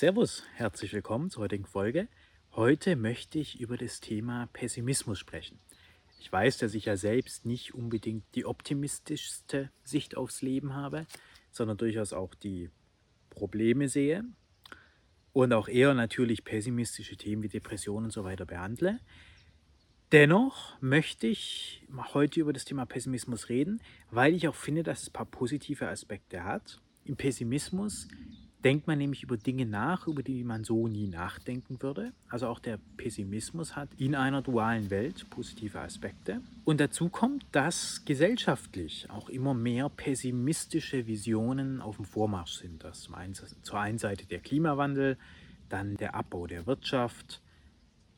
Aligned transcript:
Servus, 0.00 0.44
herzlich 0.54 0.94
willkommen 0.94 1.28
zur 1.28 1.42
heutigen 1.42 1.66
Folge. 1.66 2.08
Heute 2.52 2.96
möchte 2.96 3.38
ich 3.38 3.60
über 3.60 3.76
das 3.76 4.00
Thema 4.00 4.48
Pessimismus 4.54 5.18
sprechen. 5.18 5.58
Ich 6.18 6.32
weiß, 6.32 6.56
dass 6.56 6.72
ich 6.72 6.86
ja 6.86 6.96
selbst 6.96 7.44
nicht 7.44 7.74
unbedingt 7.74 8.24
die 8.34 8.46
optimistischste 8.46 9.70
Sicht 9.84 10.16
aufs 10.16 10.40
Leben 10.40 10.74
habe, 10.74 11.04
sondern 11.50 11.76
durchaus 11.76 12.14
auch 12.14 12.34
die 12.34 12.70
Probleme 13.28 13.90
sehe 13.90 14.24
und 15.34 15.52
auch 15.52 15.68
eher 15.68 15.92
natürlich 15.92 16.44
pessimistische 16.44 17.18
Themen 17.18 17.42
wie 17.42 17.48
Depressionen 17.48 18.06
und 18.06 18.10
so 18.10 18.24
weiter 18.24 18.46
behandle. 18.46 19.00
Dennoch 20.12 20.80
möchte 20.80 21.26
ich 21.26 21.86
heute 22.14 22.40
über 22.40 22.54
das 22.54 22.64
Thema 22.64 22.86
Pessimismus 22.86 23.50
reden, 23.50 23.82
weil 24.10 24.32
ich 24.32 24.48
auch 24.48 24.54
finde, 24.54 24.82
dass 24.82 25.02
es 25.02 25.08
ein 25.10 25.12
paar 25.12 25.26
positive 25.26 25.88
Aspekte 25.88 26.42
hat. 26.42 26.80
Im 27.04 27.16
Pessimismus 27.16 28.08
denkt 28.64 28.86
man 28.86 28.98
nämlich 28.98 29.22
über 29.22 29.36
Dinge 29.36 29.66
nach, 29.66 30.06
über 30.06 30.22
die 30.22 30.44
man 30.44 30.64
so 30.64 30.88
nie 30.88 31.06
nachdenken 31.06 31.80
würde. 31.80 32.12
Also 32.28 32.46
auch 32.46 32.58
der 32.58 32.78
Pessimismus 32.96 33.76
hat 33.76 33.88
in 33.96 34.14
einer 34.14 34.42
dualen 34.42 34.90
Welt 34.90 35.28
positive 35.30 35.80
Aspekte. 35.80 36.40
Und 36.64 36.80
dazu 36.80 37.08
kommt, 37.08 37.44
dass 37.52 38.04
gesellschaftlich 38.04 39.08
auch 39.10 39.28
immer 39.28 39.54
mehr 39.54 39.88
pessimistische 39.88 41.06
Visionen 41.06 41.80
auf 41.80 41.96
dem 41.96 42.04
Vormarsch 42.04 42.54
sind. 42.54 42.84
Das 42.84 43.08
zur 43.62 43.78
einen 43.80 43.98
Seite 43.98 44.26
der 44.26 44.40
Klimawandel, 44.40 45.16
dann 45.68 45.96
der 45.96 46.14
Abbau 46.14 46.46
der 46.46 46.66
Wirtschaft, 46.66 47.40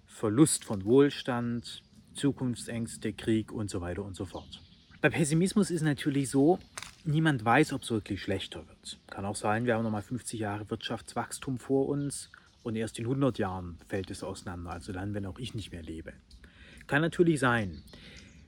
Verlust 0.07 0.65
von 0.65 0.85
Wohlstand, 0.85 1.83
Zukunftsängste, 2.15 3.13
Krieg 3.13 3.53
und 3.53 3.71
so 3.71 3.81
weiter 3.81 4.05
und 4.05 4.15
so 4.15 4.25
fort. 4.25 4.61
Bei 5.01 5.11
Pessimismus 5.11 5.71
ist 5.71 5.83
natürlich 5.83 6.31
so, 6.31 6.59
niemand 7.05 7.45
weiß, 7.45 7.73
ob 7.73 7.83
es 7.83 7.91
wirklich 7.91 8.23
schlechter 8.23 8.67
wird. 8.67 8.99
Kann 9.09 9.25
auch 9.25 9.37
sein, 9.37 9.67
wir 9.67 9.75
haben 9.75 9.83
nochmal 9.83 10.03
50 10.03 10.39
Jahre 10.41 10.69
Wirtschaftswachstum 10.71 11.59
vor 11.59 11.89
uns 11.89 12.31
und 12.63 12.77
erst 12.77 12.99
in 12.99 13.07
100 13.07 13.39
Jahren 13.39 13.79
fällt 13.89 14.11
es 14.11 14.23
auseinander, 14.23 14.71
also 14.71 14.93
dann, 14.93 15.15
wenn 15.15 15.27
auch 15.27 15.39
ich 15.39 15.55
nicht 15.55 15.73
mehr 15.73 15.83
lebe. 15.83 16.13
Kann 16.87 17.03
natürlich 17.03 17.41
sein. 17.41 17.83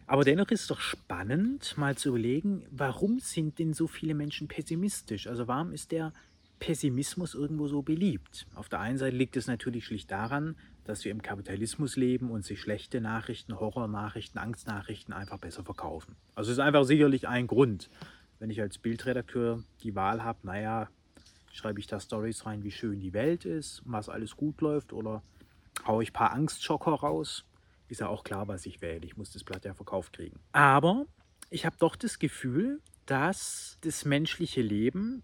Aber 0.06 0.24
dennoch 0.24 0.50
ist 0.50 0.62
es 0.62 0.66
doch 0.66 0.80
spannend, 0.80 1.76
mal 1.78 1.96
zu 1.96 2.10
überlegen, 2.10 2.66
warum 2.70 3.20
sind 3.20 3.58
denn 3.58 3.72
so 3.72 3.86
viele 3.86 4.14
Menschen 4.14 4.48
pessimistisch? 4.48 5.26
Also 5.26 5.48
warum 5.48 5.72
ist 5.72 5.92
der 5.92 6.12
Pessimismus 6.58 7.34
irgendwo 7.34 7.68
so 7.68 7.82
beliebt? 7.82 8.46
Auf 8.54 8.68
der 8.68 8.80
einen 8.80 8.98
Seite 8.98 9.16
liegt 9.16 9.36
es 9.36 9.46
natürlich 9.46 9.86
schlicht 9.86 10.10
daran, 10.10 10.56
dass 10.84 11.04
wir 11.06 11.12
im 11.12 11.22
Kapitalismus 11.22 11.96
leben 11.96 12.30
und 12.30 12.44
sich 12.44 12.60
schlechte 12.60 13.00
Nachrichten, 13.00 13.58
Horrornachrichten, 13.58 14.38
Angstnachrichten 14.38 15.14
einfach 15.14 15.38
besser 15.38 15.64
verkaufen. 15.64 16.16
Also 16.34 16.50
es 16.50 16.58
ist 16.58 16.62
einfach 16.62 16.84
sicherlich 16.84 17.26
ein 17.26 17.46
Grund 17.46 17.88
wenn 18.38 18.50
ich 18.50 18.60
als 18.60 18.78
Bildredakteur 18.78 19.62
die 19.82 19.94
Wahl 19.94 20.22
habe, 20.22 20.38
naja, 20.42 20.88
schreibe 21.52 21.80
ich 21.80 21.86
da 21.86 22.00
Stories 22.00 22.46
rein, 22.46 22.64
wie 22.64 22.70
schön 22.70 23.00
die 23.00 23.12
Welt 23.12 23.44
ist, 23.44 23.82
was 23.84 24.08
alles 24.08 24.36
gut 24.36 24.60
läuft 24.60 24.92
oder 24.92 25.22
haue 25.86 26.02
ich 26.02 26.10
ein 26.10 26.14
paar 26.14 26.32
Angstschocker 26.32 26.92
raus, 26.92 27.44
ist 27.88 28.00
ja 28.00 28.08
auch 28.08 28.24
klar, 28.24 28.48
was 28.48 28.66
ich 28.66 28.80
wähle. 28.80 29.04
Ich 29.04 29.16
muss 29.16 29.30
das 29.30 29.44
Blatt 29.44 29.64
ja 29.64 29.74
verkauft 29.74 30.14
kriegen. 30.14 30.40
Aber 30.52 31.06
ich 31.50 31.64
habe 31.66 31.76
doch 31.78 31.96
das 31.96 32.18
Gefühl, 32.18 32.80
dass 33.06 33.78
das 33.82 34.04
menschliche 34.04 34.62
Leben 34.62 35.22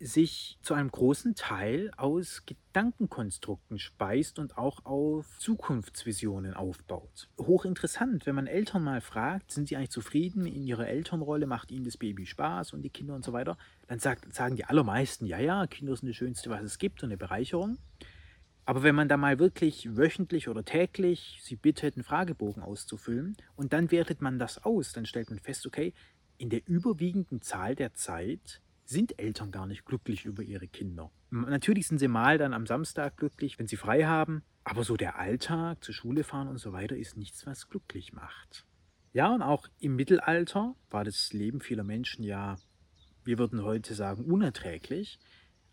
sich 0.00 0.58
zu 0.62 0.72
einem 0.72 0.90
großen 0.90 1.34
Teil 1.34 1.90
aus 1.98 2.44
Gedankenkonstrukten 2.46 3.78
speist 3.78 4.38
und 4.38 4.56
auch 4.56 4.86
auf 4.86 5.38
Zukunftsvisionen 5.38 6.54
aufbaut. 6.54 7.28
Hochinteressant, 7.38 8.24
wenn 8.24 8.34
man 8.34 8.46
Eltern 8.46 8.82
mal 8.82 9.02
fragt, 9.02 9.52
sind 9.52 9.68
sie 9.68 9.76
eigentlich 9.76 9.90
zufrieden 9.90 10.46
in 10.46 10.66
ihrer 10.66 10.88
Elternrolle, 10.88 11.46
macht 11.46 11.70
ihnen 11.70 11.84
das 11.84 11.98
Baby 11.98 12.24
Spaß 12.24 12.72
und 12.72 12.82
die 12.82 12.88
Kinder 12.88 13.14
und 13.14 13.24
so 13.24 13.34
weiter, 13.34 13.58
dann 13.88 13.98
sagt, 13.98 14.32
sagen 14.34 14.56
die 14.56 14.64
allermeisten, 14.64 15.26
ja, 15.26 15.38
ja, 15.38 15.66
Kinder 15.66 15.94
sind 15.94 16.08
das 16.08 16.16
Schönste, 16.16 16.48
was 16.48 16.62
es 16.62 16.78
gibt 16.78 17.02
und 17.02 17.10
eine 17.10 17.18
Bereicherung. 17.18 17.76
Aber 18.64 18.82
wenn 18.82 18.94
man 18.94 19.08
da 19.08 19.18
mal 19.18 19.38
wirklich 19.38 19.96
wöchentlich 19.96 20.48
oder 20.48 20.64
täglich 20.64 21.40
sie 21.42 21.56
bittet, 21.56 21.96
einen 21.96 22.04
Fragebogen 22.04 22.62
auszufüllen 22.62 23.36
und 23.56 23.72
dann 23.74 23.90
wertet 23.90 24.22
man 24.22 24.38
das 24.38 24.64
aus, 24.64 24.92
dann 24.92 25.04
stellt 25.04 25.28
man 25.28 25.40
fest, 25.40 25.66
okay, 25.66 25.92
in 26.38 26.48
der 26.48 26.66
überwiegenden 26.66 27.42
Zahl 27.42 27.74
der 27.74 27.92
Zeit 27.94 28.62
sind 28.90 29.18
Eltern 29.20 29.52
gar 29.52 29.66
nicht 29.66 29.84
glücklich 29.84 30.24
über 30.24 30.42
ihre 30.42 30.66
Kinder. 30.66 31.10
Natürlich 31.30 31.86
sind 31.86 31.98
sie 31.98 32.08
mal 32.08 32.38
dann 32.38 32.52
am 32.52 32.66
Samstag 32.66 33.16
glücklich, 33.16 33.58
wenn 33.58 33.68
sie 33.68 33.76
frei 33.76 34.04
haben, 34.04 34.42
aber 34.64 34.82
so 34.82 34.96
der 34.96 35.16
Alltag, 35.16 35.82
zur 35.84 35.94
Schule 35.94 36.24
fahren 36.24 36.48
und 36.48 36.58
so 36.58 36.72
weiter 36.72 36.96
ist 36.96 37.16
nichts, 37.16 37.46
was 37.46 37.68
glücklich 37.68 38.12
macht. 38.12 38.66
Ja, 39.12 39.32
und 39.32 39.42
auch 39.42 39.68
im 39.78 39.94
Mittelalter 39.94 40.74
war 40.90 41.04
das 41.04 41.32
Leben 41.32 41.60
vieler 41.60 41.84
Menschen 41.84 42.24
ja, 42.24 42.56
wir 43.24 43.38
würden 43.38 43.62
heute 43.62 43.94
sagen, 43.94 44.24
unerträglich. 44.24 45.18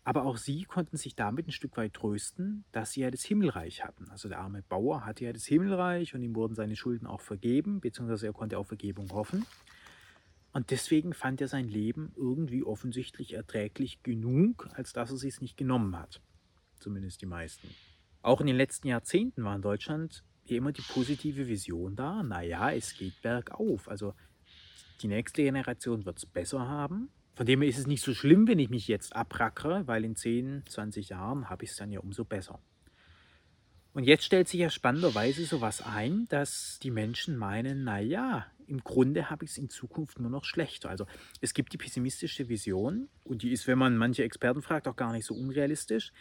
Aber 0.04 0.24
auch 0.24 0.36
sie 0.38 0.64
konnten 0.64 0.96
sich 0.96 1.16
damit 1.16 1.48
ein 1.48 1.52
Stück 1.52 1.76
weit 1.76 1.94
trösten, 1.94 2.64
dass 2.72 2.92
sie 2.92 3.00
ja 3.00 3.10
das 3.10 3.24
Himmelreich 3.24 3.84
hatten. 3.84 4.08
Also 4.10 4.28
der 4.28 4.38
arme 4.38 4.62
Bauer 4.62 5.04
hatte 5.04 5.24
ja 5.24 5.32
das 5.32 5.44
Himmelreich 5.44 6.14
und 6.14 6.22
ihm 6.22 6.34
wurden 6.34 6.54
seine 6.54 6.76
Schulden 6.76 7.06
auch 7.06 7.20
vergeben, 7.20 7.80
beziehungsweise 7.80 8.26
er 8.26 8.32
konnte 8.32 8.58
auf 8.58 8.68
Vergebung 8.68 9.10
hoffen. 9.12 9.44
Und 10.52 10.70
deswegen 10.70 11.12
fand 11.12 11.40
er 11.40 11.48
sein 11.48 11.68
Leben 11.68 12.12
irgendwie 12.16 12.62
offensichtlich 12.62 13.34
erträglich 13.34 14.02
genug, 14.02 14.68
als 14.72 14.92
dass 14.92 15.10
er 15.10 15.28
es 15.28 15.40
nicht 15.40 15.56
genommen 15.56 15.98
hat. 15.98 16.20
Zumindest 16.80 17.20
die 17.20 17.26
meisten. 17.26 17.68
Auch 18.22 18.40
in 18.40 18.46
den 18.46 18.56
letzten 18.56 18.88
Jahrzehnten 18.88 19.44
war 19.44 19.54
in 19.54 19.62
Deutschland 19.62 20.24
immer 20.46 20.72
die 20.72 20.82
positive 20.82 21.46
Vision 21.46 21.94
da, 21.94 22.22
naja, 22.22 22.72
es 22.72 22.96
geht 22.96 23.20
bergauf. 23.22 23.88
Also 23.88 24.14
die 25.02 25.08
nächste 25.08 25.42
Generation 25.42 26.04
wird 26.04 26.18
es 26.18 26.26
besser 26.26 26.66
haben. 26.66 27.10
Von 27.34 27.46
dem 27.46 27.60
her 27.60 27.68
ist 27.68 27.78
es 27.78 27.86
nicht 27.86 28.02
so 28.02 28.14
schlimm, 28.14 28.48
wenn 28.48 28.58
ich 28.58 28.70
mich 28.70 28.88
jetzt 28.88 29.14
abrackere, 29.14 29.86
weil 29.86 30.04
in 30.04 30.16
10, 30.16 30.64
20 30.66 31.10
Jahren 31.10 31.48
habe 31.48 31.64
ich 31.64 31.70
es 31.70 31.76
dann 31.76 31.92
ja 31.92 32.00
umso 32.00 32.24
besser. 32.24 32.60
Und 33.98 34.04
jetzt 34.04 34.22
stellt 34.22 34.46
sich 34.46 34.60
ja 34.60 34.70
spannenderweise 34.70 35.44
sowas 35.44 35.82
ein, 35.82 36.28
dass 36.28 36.78
die 36.80 36.92
Menschen 36.92 37.36
meinen, 37.36 37.82
naja, 37.82 38.46
im 38.68 38.84
Grunde 38.84 39.28
habe 39.28 39.44
ich 39.44 39.50
es 39.50 39.58
in 39.58 39.70
Zukunft 39.70 40.20
nur 40.20 40.30
noch 40.30 40.44
schlechter. 40.44 40.88
Also 40.88 41.04
es 41.40 41.52
gibt 41.52 41.72
die 41.72 41.78
pessimistische 41.78 42.48
Vision 42.48 43.08
und 43.24 43.42
die 43.42 43.50
ist, 43.50 43.66
wenn 43.66 43.76
man 43.76 43.96
manche 43.96 44.22
Experten 44.22 44.62
fragt, 44.62 44.86
auch 44.86 44.94
gar 44.94 45.10
nicht 45.10 45.26
so 45.26 45.34
unrealistisch, 45.34 46.12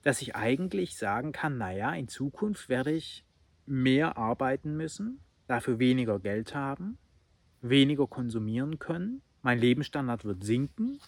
dass 0.00 0.22
ich 0.22 0.36
eigentlich 0.36 0.96
sagen 0.96 1.32
kann, 1.32 1.58
naja, 1.58 1.92
in 1.92 2.08
Zukunft 2.08 2.70
werde 2.70 2.92
ich 2.92 3.26
mehr 3.66 4.16
arbeiten 4.16 4.74
müssen, 4.78 5.20
dafür 5.48 5.78
weniger 5.78 6.20
Geld 6.20 6.54
haben, 6.54 6.96
weniger 7.60 8.06
konsumieren 8.06 8.78
können, 8.78 9.20
mein 9.42 9.58
Lebensstandard 9.58 10.24
wird 10.24 10.44
sinken 10.44 10.98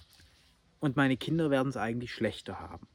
und 0.81 0.97
meine 0.97 1.16
Kinder 1.16 1.50
werden 1.50 1.70
es 1.70 1.78
eigentlich 1.78 2.12
schlechter 2.12 2.60
haben. 2.60 2.87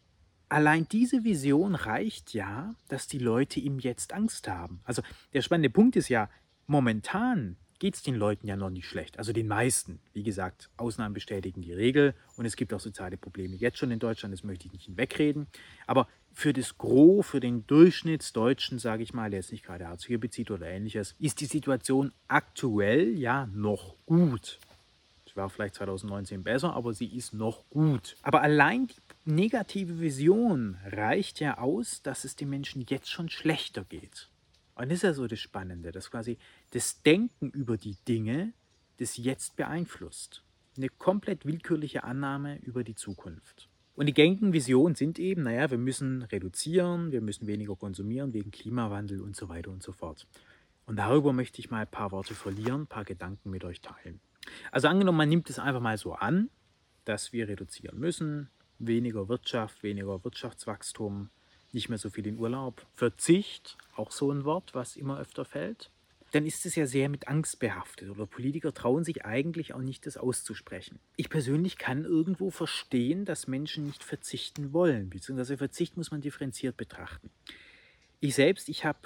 Allein 0.49 0.87
diese 0.87 1.23
Vision 1.23 1.75
reicht 1.75 2.33
ja, 2.33 2.75
dass 2.87 3.07
die 3.07 3.19
Leute 3.19 3.59
ihm 3.59 3.79
jetzt 3.79 4.13
Angst 4.13 4.47
haben. 4.47 4.79
Also 4.83 5.01
der 5.33 5.41
spannende 5.41 5.69
Punkt 5.69 5.95
ist 5.95 6.09
ja, 6.09 6.29
momentan 6.67 7.57
geht 7.79 7.95
es 7.95 8.03
den 8.03 8.15
Leuten 8.15 8.47
ja 8.47 8.55
noch 8.55 8.69
nicht 8.69 8.87
schlecht. 8.87 9.19
Also 9.19 9.33
den 9.33 9.47
meisten. 9.47 9.99
Wie 10.13 10.23
gesagt, 10.23 10.69
Ausnahmen 10.77 11.13
bestätigen 11.13 11.61
die 11.61 11.73
Regel 11.73 12.13
und 12.37 12.45
es 12.45 12.55
gibt 12.55 12.73
auch 12.73 12.79
soziale 12.79 13.17
Probleme 13.17 13.55
jetzt 13.55 13.77
schon 13.77 13.91
in 13.91 13.99
Deutschland, 13.99 14.33
das 14.33 14.43
möchte 14.43 14.67
ich 14.67 14.73
nicht 14.73 14.85
hinwegreden. 14.85 15.47
Aber 15.87 16.07
für 16.33 16.53
das 16.53 16.77
Gros, 16.77 17.25
für 17.25 17.39
den 17.39 17.65
Durchschnittsdeutschen, 17.67 18.79
sage 18.79 19.03
ich 19.03 19.13
mal, 19.13 19.29
der 19.29 19.39
jetzt 19.39 19.51
nicht 19.51 19.65
gerade 19.65 19.87
Hartz 19.87 20.07
IV 20.09 20.19
bezieht 20.19 20.51
oder 20.51 20.67
ähnliches, 20.67 21.15
ist 21.19 21.41
die 21.41 21.45
Situation 21.45 22.11
aktuell 22.27 23.17
ja 23.17 23.47
noch 23.47 23.95
gut. 24.05 24.59
Es 25.25 25.35
war 25.35 25.49
vielleicht 25.49 25.75
2019 25.75 26.43
besser, 26.43 26.73
aber 26.73 26.93
sie 26.93 27.07
ist 27.07 27.33
noch 27.33 27.69
gut. 27.69 28.15
Aber 28.21 28.41
allein 28.41 28.87
die 28.87 29.01
negative 29.25 29.99
Vision 29.99 30.77
reicht 30.85 31.39
ja 31.39 31.57
aus, 31.57 32.01
dass 32.01 32.23
es 32.23 32.35
den 32.35 32.49
Menschen 32.49 32.85
jetzt 32.87 33.09
schon 33.09 33.29
schlechter 33.29 33.83
geht. 33.83 34.29
Und 34.75 34.89
das 34.89 34.97
ist 34.97 35.03
ja 35.03 35.13
so 35.13 35.27
das 35.27 35.39
Spannende, 35.39 35.91
dass 35.91 36.11
quasi 36.11 36.37
das 36.71 37.01
Denken 37.01 37.49
über 37.49 37.77
die 37.77 37.97
Dinge 38.07 38.53
das 38.97 39.17
Jetzt 39.17 39.55
beeinflusst. 39.55 40.43
Eine 40.77 40.89
komplett 40.89 41.45
willkürliche 41.45 42.03
Annahme 42.03 42.59
über 42.59 42.83
die 42.83 42.95
Zukunft. 42.95 43.69
Und 43.95 44.07
die 44.07 44.13
gängigen 44.13 44.51
Visionen 44.51 44.95
sind 44.95 45.19
eben, 45.19 45.43
naja, 45.43 45.71
wir 45.71 45.77
müssen 45.77 46.23
reduzieren, 46.23 47.13
wir 47.13 47.21
müssen 47.21 47.47
weniger 47.47 47.77
konsumieren 47.77 48.33
wegen 48.33 48.51
Klimawandel 48.51 49.21
und 49.21 49.37
so 49.37 49.47
weiter 49.47 49.71
und 49.71 49.81
so 49.81 49.93
fort. 49.93 50.27
Und 50.85 50.97
darüber 50.97 51.31
möchte 51.31 51.59
ich 51.59 51.71
mal 51.71 51.81
ein 51.81 51.91
paar 51.91 52.11
Worte 52.11 52.35
verlieren, 52.35 52.81
ein 52.81 52.87
paar 52.87 53.05
Gedanken 53.05 53.49
mit 53.49 53.63
euch 53.63 53.79
teilen. 53.79 54.19
Also 54.71 54.89
angenommen, 54.89 55.17
man 55.17 55.29
nimmt 55.29 55.49
es 55.49 55.59
einfach 55.59 55.79
mal 55.81 55.97
so 55.97 56.13
an, 56.13 56.49
dass 57.05 57.31
wir 57.31 57.47
reduzieren 57.47 57.97
müssen, 57.97 58.49
weniger 58.79 59.29
Wirtschaft, 59.29 59.83
weniger 59.83 60.23
Wirtschaftswachstum, 60.23 61.29
nicht 61.71 61.89
mehr 61.89 61.97
so 61.97 62.09
viel 62.09 62.25
in 62.27 62.37
Urlaub. 62.37 62.85
Verzicht, 62.93 63.77
auch 63.95 64.11
so 64.11 64.31
ein 64.31 64.45
Wort, 64.45 64.73
was 64.73 64.95
immer 64.95 65.19
öfter 65.19 65.45
fällt. 65.45 65.91
Dann 66.31 66.45
ist 66.45 66.65
es 66.65 66.75
ja 66.75 66.85
sehr 66.85 67.07
mit 67.07 67.27
Angst 67.27 67.59
behaftet 67.59 68.09
oder 68.09 68.25
Politiker 68.25 68.73
trauen 68.73 69.03
sich 69.03 69.23
eigentlich 69.23 69.73
auch 69.73 69.81
nicht, 69.81 70.05
das 70.05 70.17
auszusprechen. 70.17 70.99
Ich 71.15 71.29
persönlich 71.29 71.77
kann 71.77 72.03
irgendwo 72.03 72.49
verstehen, 72.49 73.25
dass 73.25 73.47
Menschen 73.47 73.85
nicht 73.85 74.03
verzichten 74.03 74.73
wollen, 74.73 75.09
beziehungsweise 75.09 75.57
Verzicht 75.57 75.95
muss 75.95 76.11
man 76.11 76.21
differenziert 76.21 76.75
betrachten. 76.75 77.29
Ich 78.19 78.35
selbst, 78.35 78.69
ich 78.69 78.83
habe 78.83 78.99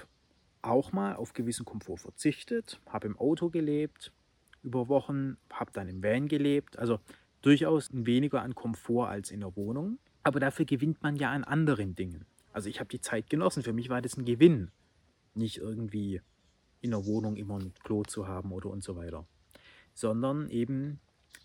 auch 0.61 0.91
mal 0.91 1.15
auf 1.15 1.33
gewissen 1.33 1.65
Komfort 1.65 1.97
verzichtet, 1.97 2.79
habe 2.87 3.07
im 3.07 3.17
Auto 3.17 3.49
gelebt, 3.49 4.11
über 4.63 4.87
Wochen, 4.87 5.37
habe 5.51 5.71
dann 5.71 5.87
im 5.87 6.03
Van 6.03 6.27
gelebt, 6.27 6.77
also 6.77 6.99
durchaus 7.41 7.89
weniger 7.91 8.41
an 8.41 8.55
Komfort 8.55 9.09
als 9.09 9.31
in 9.31 9.41
der 9.41 9.55
Wohnung. 9.55 9.99
Aber 10.23 10.39
dafür 10.39 10.65
gewinnt 10.65 11.01
man 11.01 11.15
ja 11.15 11.31
an 11.31 11.43
anderen 11.43 11.95
Dingen. 11.95 12.25
Also 12.51 12.69
ich 12.69 12.79
habe 12.79 12.89
die 12.89 13.01
Zeit 13.01 13.29
genossen. 13.29 13.63
Für 13.63 13.73
mich 13.73 13.89
war 13.89 14.01
das 14.01 14.17
ein 14.17 14.25
Gewinn. 14.25 14.71
Nicht 15.33 15.57
irgendwie 15.57 16.21
in 16.81 16.91
der 16.91 17.05
Wohnung 17.05 17.35
immer 17.35 17.59
ein 17.59 17.73
Klo 17.83 18.03
zu 18.03 18.27
haben 18.27 18.51
oder 18.51 18.69
und 18.69 18.83
so 18.83 18.95
weiter. 18.95 19.25
Sondern 19.93 20.49
eben 20.49 20.99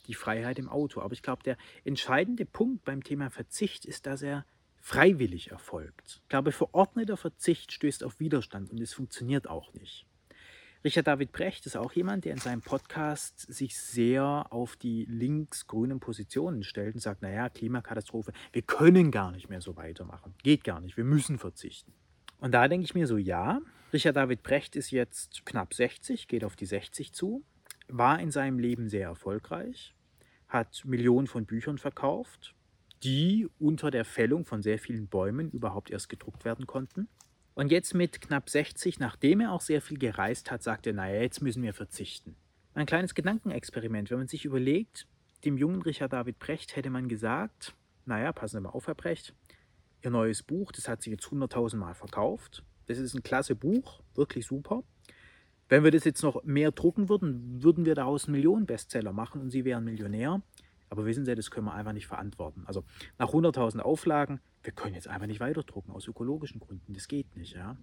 die 0.06 0.14
Freiheit 0.14 0.58
im 0.58 0.68
Auto. 0.68 1.00
Aber 1.00 1.12
ich 1.12 1.22
glaube, 1.22 1.42
der 1.42 1.56
entscheidende 1.84 2.44
Punkt 2.44 2.84
beim 2.84 3.02
Thema 3.02 3.30
Verzicht 3.30 3.84
ist, 3.84 4.06
dass 4.06 4.22
er 4.22 4.44
freiwillig 4.80 5.50
erfolgt. 5.50 6.20
Ich 6.22 6.28
glaube, 6.28 6.52
verordneter 6.52 7.16
Verzicht 7.16 7.72
stößt 7.72 8.04
auf 8.04 8.20
Widerstand 8.20 8.70
und 8.70 8.80
es 8.80 8.92
funktioniert 8.92 9.48
auch 9.48 9.72
nicht. 9.72 10.06
Richard 10.84 11.06
David 11.06 11.32
Brecht 11.32 11.64
ist 11.64 11.78
auch 11.78 11.92
jemand, 11.92 12.26
der 12.26 12.32
in 12.32 12.38
seinem 12.38 12.60
Podcast 12.60 13.40
sich 13.40 13.78
sehr 13.78 14.46
auf 14.50 14.76
die 14.76 15.06
links-grünen 15.06 15.98
Positionen 15.98 16.62
stellt 16.62 16.94
und 16.94 17.00
sagt, 17.00 17.22
naja, 17.22 17.48
Klimakatastrophe, 17.48 18.34
wir 18.52 18.60
können 18.60 19.10
gar 19.10 19.32
nicht 19.32 19.48
mehr 19.48 19.62
so 19.62 19.76
weitermachen. 19.76 20.34
Geht 20.42 20.62
gar 20.62 20.80
nicht, 20.80 20.98
wir 20.98 21.04
müssen 21.04 21.38
verzichten. 21.38 21.94
Und 22.38 22.52
da 22.52 22.68
denke 22.68 22.84
ich 22.84 22.94
mir 22.94 23.06
so, 23.06 23.16
ja, 23.16 23.62
Richard 23.94 24.16
David 24.16 24.42
Brecht 24.42 24.76
ist 24.76 24.90
jetzt 24.90 25.46
knapp 25.46 25.72
60, 25.72 26.28
geht 26.28 26.44
auf 26.44 26.54
die 26.54 26.66
60 26.66 27.14
zu, 27.14 27.42
war 27.88 28.20
in 28.20 28.30
seinem 28.30 28.58
Leben 28.58 28.90
sehr 28.90 29.08
erfolgreich, 29.08 29.94
hat 30.48 30.82
Millionen 30.84 31.28
von 31.28 31.46
Büchern 31.46 31.78
verkauft, 31.78 32.54
die 33.02 33.48
unter 33.58 33.90
der 33.90 34.04
Fällung 34.04 34.44
von 34.44 34.60
sehr 34.60 34.78
vielen 34.78 35.06
Bäumen 35.06 35.50
überhaupt 35.50 35.90
erst 35.90 36.10
gedruckt 36.10 36.44
werden 36.44 36.66
konnten. 36.66 37.08
Und 37.54 37.70
jetzt 37.70 37.94
mit 37.94 38.20
knapp 38.20 38.50
60, 38.50 38.98
nachdem 38.98 39.40
er 39.40 39.52
auch 39.52 39.60
sehr 39.60 39.80
viel 39.80 39.98
gereist 39.98 40.50
hat, 40.50 40.62
sagt 40.62 40.86
er, 40.86 40.92
naja, 40.92 41.22
jetzt 41.22 41.40
müssen 41.40 41.62
wir 41.62 41.72
verzichten. 41.72 42.34
Ein 42.74 42.86
kleines 42.86 43.14
Gedankenexperiment, 43.14 44.10
wenn 44.10 44.18
man 44.18 44.26
sich 44.26 44.44
überlegt, 44.44 45.06
dem 45.44 45.56
jungen 45.56 45.82
Richard 45.82 46.12
David 46.12 46.38
Brecht 46.40 46.74
hätte 46.74 46.90
man 46.90 47.08
gesagt, 47.08 47.74
naja, 48.06 48.32
passen 48.32 48.56
Sie 48.56 48.60
mal 48.62 48.70
auf, 48.70 48.88
Herr 48.88 48.96
Brecht, 48.96 49.34
Ihr 50.02 50.10
neues 50.10 50.42
Buch, 50.42 50.72
das 50.72 50.88
hat 50.88 51.02
sich 51.02 51.12
jetzt 51.12 51.26
100.000 51.26 51.76
Mal 51.76 51.94
verkauft. 51.94 52.64
Das 52.86 52.98
ist 52.98 53.14
ein 53.14 53.22
klasse 53.22 53.54
Buch, 53.54 54.02
wirklich 54.14 54.46
super. 54.46 54.82
Wenn 55.68 55.82
wir 55.82 55.90
das 55.90 56.04
jetzt 56.04 56.22
noch 56.22 56.42
mehr 56.44 56.72
drucken 56.72 57.08
würden, 57.08 57.62
würden 57.62 57.86
wir 57.86 57.94
daraus 57.94 58.24
einen 58.24 58.32
Millionen-Bestseller 58.32 59.12
machen 59.12 59.40
und 59.40 59.50
Sie 59.50 59.64
wären 59.64 59.84
Millionär. 59.84 60.42
Aber 60.94 61.06
wissen 61.06 61.24
Sie, 61.24 61.34
das 61.34 61.50
können 61.50 61.66
wir 61.66 61.74
einfach 61.74 61.92
nicht 61.92 62.06
verantworten. 62.06 62.62
Also 62.66 62.84
nach 63.18 63.32
100.000 63.32 63.80
Auflagen, 63.80 64.38
wir 64.62 64.72
können 64.72 64.94
jetzt 64.94 65.08
einfach 65.08 65.26
nicht 65.26 65.40
weiterdrucken 65.40 65.92
aus 65.92 66.06
ökologischen 66.06 66.60
Gründen. 66.60 66.92
Das 66.92 67.08
geht 67.08 67.36
nicht. 67.36 67.56
Ja. 67.56 67.76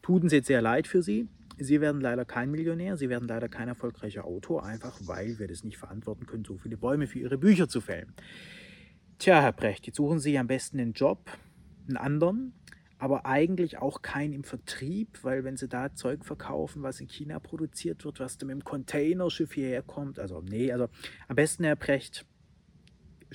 Tut 0.00 0.22
uns 0.22 0.32
jetzt 0.32 0.46
sehr 0.46 0.62
leid 0.62 0.86
für 0.86 1.02
Sie. 1.02 1.28
Sie 1.58 1.82
werden 1.82 2.00
leider 2.00 2.24
kein 2.24 2.50
Millionär, 2.50 2.96
Sie 2.96 3.10
werden 3.10 3.28
leider 3.28 3.50
kein 3.50 3.68
erfolgreicher 3.68 4.24
Autor, 4.24 4.64
einfach 4.64 4.98
weil 5.02 5.38
wir 5.38 5.46
das 5.46 5.62
nicht 5.62 5.76
verantworten 5.76 6.24
können, 6.24 6.46
so 6.46 6.56
viele 6.56 6.78
Bäume 6.78 7.06
für 7.06 7.18
Ihre 7.18 7.36
Bücher 7.36 7.68
zu 7.68 7.82
fällen. 7.82 8.14
Tja, 9.18 9.42
Herr 9.42 9.52
Brecht, 9.52 9.86
jetzt 9.86 9.96
suchen 9.96 10.18
Sie 10.18 10.38
am 10.38 10.46
besten 10.46 10.80
einen 10.80 10.94
Job, 10.94 11.30
einen 11.86 11.98
anderen, 11.98 12.54
aber 12.96 13.26
eigentlich 13.26 13.76
auch 13.76 14.00
keinen 14.00 14.32
im 14.32 14.44
Vertrieb, 14.44 15.18
weil 15.20 15.44
wenn 15.44 15.58
Sie 15.58 15.68
da 15.68 15.94
Zeug 15.94 16.24
verkaufen, 16.24 16.82
was 16.82 16.98
in 17.00 17.08
China 17.08 17.40
produziert 17.40 18.06
wird, 18.06 18.20
was 18.20 18.38
dann 18.38 18.46
mit 18.46 18.54
dem 18.54 18.64
Containerschiff 18.64 19.52
hierher 19.52 19.82
kommt, 19.82 20.18
also 20.18 20.40
nee, 20.40 20.72
also 20.72 20.88
am 21.28 21.36
besten, 21.36 21.64
Herr 21.64 21.76
Brecht, 21.76 22.24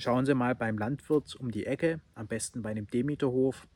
schauen 0.00 0.26
Sie 0.26 0.34
mal 0.34 0.54
beim 0.54 0.78
Landwirt 0.78 1.36
um 1.36 1.50
die 1.50 1.66
Ecke, 1.66 2.00
am 2.14 2.26
besten 2.26 2.62
bei 2.62 2.70
einem 2.70 2.86
Demeterhof, 2.86 3.66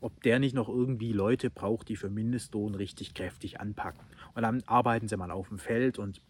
ob 0.00 0.22
der 0.22 0.38
nicht 0.38 0.54
noch 0.54 0.68
irgendwie 0.68 1.12
Leute 1.12 1.50
braucht, 1.50 1.88
die 1.88 1.96
für 1.96 2.10
Mindestlohn 2.10 2.74
richtig 2.74 3.14
kräftig 3.14 3.60
anpacken. 3.60 4.04
Und 4.34 4.42
dann 4.42 4.62
arbeiten 4.66 5.08
Sie 5.08 5.16
mal 5.16 5.30
auf 5.30 5.48
dem 5.48 5.58
Feld 5.58 5.98
und 5.98 6.20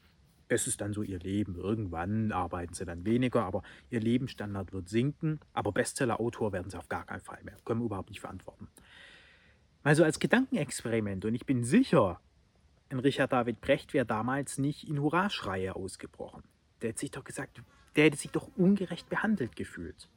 es 0.49 0.67
ist 0.67 0.81
dann 0.81 0.93
so 0.93 1.03
ihr 1.03 1.19
Leben. 1.19 1.57
Irgendwann 1.57 2.33
arbeiten 2.33 2.75
sie 2.75 2.85
dann 2.85 3.05
weniger, 3.05 3.45
aber 3.45 3.63
ihr 3.91 4.01
Lebensstandard 4.01 4.73
wird 4.73 4.89
sinken. 4.89 5.41
Aber 5.53 5.73
Bestseller-Autor 5.73 6.53
werden 6.53 6.71
sie 6.71 6.79
auf 6.79 6.89
gar 6.89 7.07
keinen 7.07 7.21
Fall 7.21 7.43
mehr. 7.45 7.57
Können 7.65 7.81
wir 7.81 7.87
überhaupt 7.87 8.11
nicht 8.11 8.21
verantworten. 8.21 8.69
Also 9.83 10.05
als 10.05 10.19
Gedankenexperiment, 10.19 11.25
und 11.25 11.35
ich 11.35 11.47
bin 11.47 11.65
sicher, 11.65 12.21
ein 12.91 12.99
Richard 12.99 13.33
David 13.33 13.61
Brecht 13.61 13.95
wäre 13.95 14.07
damals 14.07 14.59
nicht 14.59 14.89
in 14.89 15.01
Hurraschreie 15.01 15.75
ausgebrochen. 15.75 16.43
Der 16.81 16.91
hätte 16.91 17.01
sich 17.01 17.11
doch 17.11 17.25
gesagt, 17.25 17.63
der 17.97 18.05
hätte 18.05 18.17
sich 18.17 18.31
doch 18.31 18.49
ungerecht 18.57 19.09
behandelt 19.09 19.57
gefühlt. 19.57 20.09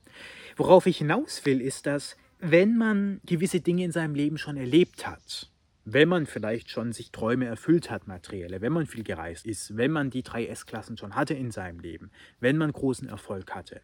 Worauf 0.55 0.85
ich 0.85 0.97
hinaus 0.97 1.45
will, 1.45 1.61
ist, 1.61 1.85
dass 1.85 2.17
wenn 2.39 2.77
man 2.77 3.21
gewisse 3.25 3.61
Dinge 3.61 3.83
in 3.83 3.91
seinem 3.91 4.15
Leben 4.15 4.37
schon 4.37 4.57
erlebt 4.57 5.07
hat, 5.07 5.51
wenn 5.85 6.09
man 6.09 6.25
vielleicht 6.25 6.69
schon 6.69 6.91
sich 6.91 7.11
Träume 7.11 7.45
erfüllt 7.45 7.89
hat, 7.89 8.07
materielle, 8.07 8.61
wenn 8.61 8.73
man 8.73 8.87
viel 8.87 9.03
gereist 9.03 9.45
ist, 9.45 9.77
wenn 9.77 9.91
man 9.91 10.09
die 10.09 10.21
drei 10.21 10.45
S-Klassen 10.47 10.97
schon 10.97 11.15
hatte 11.15 11.33
in 11.33 11.49
seinem 11.49 11.79
Leben, 11.79 12.11
wenn 12.39 12.57
man 12.57 12.73
großen 12.73 13.07
Erfolg 13.07 13.55
hatte, 13.55 13.81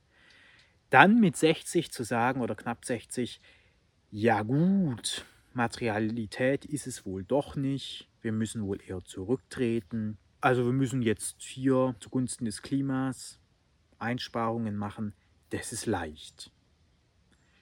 dann 0.89 1.19
mit 1.19 1.37
60 1.37 1.91
zu 1.91 2.03
sagen 2.03 2.41
oder 2.41 2.55
knapp 2.55 2.83
60, 2.83 3.41
ja 4.11 4.43
gut, 4.43 5.25
Materialität 5.53 6.65
ist 6.65 6.87
es 6.87 7.05
wohl 7.05 7.23
doch 7.23 7.55
nicht, 7.55 8.09
wir 8.21 8.33
müssen 8.33 8.65
wohl 8.65 8.79
eher 8.85 9.03
zurücktreten, 9.03 10.17
also 10.41 10.65
wir 10.65 10.73
müssen 10.73 11.01
jetzt 11.01 11.41
hier 11.41 11.95
zugunsten 12.01 12.45
des 12.45 12.61
Klimas 12.61 13.39
Einsparungen 14.03 14.75
machen, 14.75 15.13
das 15.49 15.71
ist 15.71 15.85
leicht. 15.85 16.51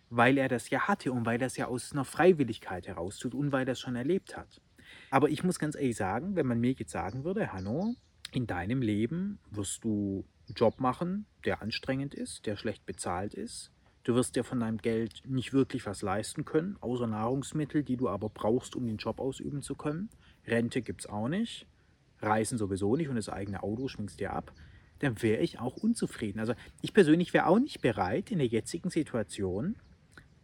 Weil 0.09 0.37
er 0.37 0.49
das 0.49 0.69
ja 0.69 0.87
hatte 0.87 1.11
und 1.11 1.25
weil 1.25 1.39
er 1.41 1.47
es 1.47 1.57
ja 1.57 1.67
aus 1.67 1.93
einer 1.93 2.05
Freiwilligkeit 2.05 2.87
heraus 2.87 3.17
tut 3.17 3.33
und 3.33 3.51
weil 3.51 3.67
er 3.67 3.73
es 3.73 3.79
schon 3.79 3.95
erlebt 3.95 4.35
hat. 4.35 4.61
Aber 5.09 5.29
ich 5.29 5.43
muss 5.43 5.59
ganz 5.59 5.75
ehrlich 5.75 5.95
sagen, 5.95 6.35
wenn 6.35 6.47
man 6.47 6.59
mir 6.59 6.73
jetzt 6.73 6.91
sagen 6.91 7.23
würde, 7.23 7.53
Hanno, 7.53 7.95
in 8.31 8.47
deinem 8.47 8.81
Leben 8.81 9.39
wirst 9.51 9.83
du 9.83 10.25
einen 10.47 10.55
Job 10.55 10.79
machen, 10.79 11.25
der 11.45 11.61
anstrengend 11.61 12.13
ist, 12.13 12.45
der 12.45 12.55
schlecht 12.55 12.85
bezahlt 12.85 13.33
ist. 13.33 13.71
Du 14.03 14.15
wirst 14.15 14.35
dir 14.35 14.43
von 14.43 14.59
deinem 14.59 14.79
Geld 14.79 15.21
nicht 15.27 15.53
wirklich 15.53 15.85
was 15.85 16.01
leisten 16.01 16.43
können, 16.43 16.75
außer 16.81 17.07
Nahrungsmittel, 17.07 17.83
die 17.83 17.97
du 17.97 18.09
aber 18.09 18.29
brauchst, 18.29 18.75
um 18.75 18.87
den 18.87 18.97
Job 18.97 19.19
ausüben 19.19 19.61
zu 19.61 19.75
können. 19.75 20.09
Rente 20.47 20.81
gibt 20.81 21.01
es 21.01 21.07
auch 21.07 21.27
nicht. 21.27 21.67
Reisen 22.19 22.57
sowieso 22.57 22.95
nicht 22.95 23.09
und 23.09 23.15
das 23.15 23.29
eigene 23.29 23.63
Auto 23.63 23.87
schwingst 23.87 24.19
dir 24.19 24.33
ab 24.33 24.53
dann 25.01 25.21
wäre 25.21 25.41
ich 25.41 25.59
auch 25.59 25.77
unzufrieden. 25.77 26.39
Also 26.39 26.53
ich 26.81 26.93
persönlich 26.93 27.33
wäre 27.33 27.47
auch 27.47 27.59
nicht 27.59 27.81
bereit, 27.81 28.31
in 28.31 28.37
der 28.37 28.47
jetzigen 28.47 28.89
Situation 28.89 29.75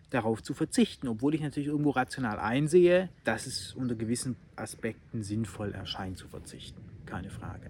darauf 0.10 0.42
zu 0.42 0.54
verzichten, 0.54 1.08
obwohl 1.08 1.36
ich 1.36 1.42
natürlich 1.42 1.68
irgendwo 1.68 1.92
rational 1.92 2.40
einsehe, 2.40 3.10
dass 3.24 3.46
es 3.46 3.74
unter 3.74 3.96
gewissen 3.96 4.36
Aspekten 4.56 5.22
sinnvoll 5.22 5.74
erscheint 5.74 6.18
zu 6.18 6.28
verzichten. 6.28 6.82
Keine 7.06 7.30
Frage. 7.30 7.70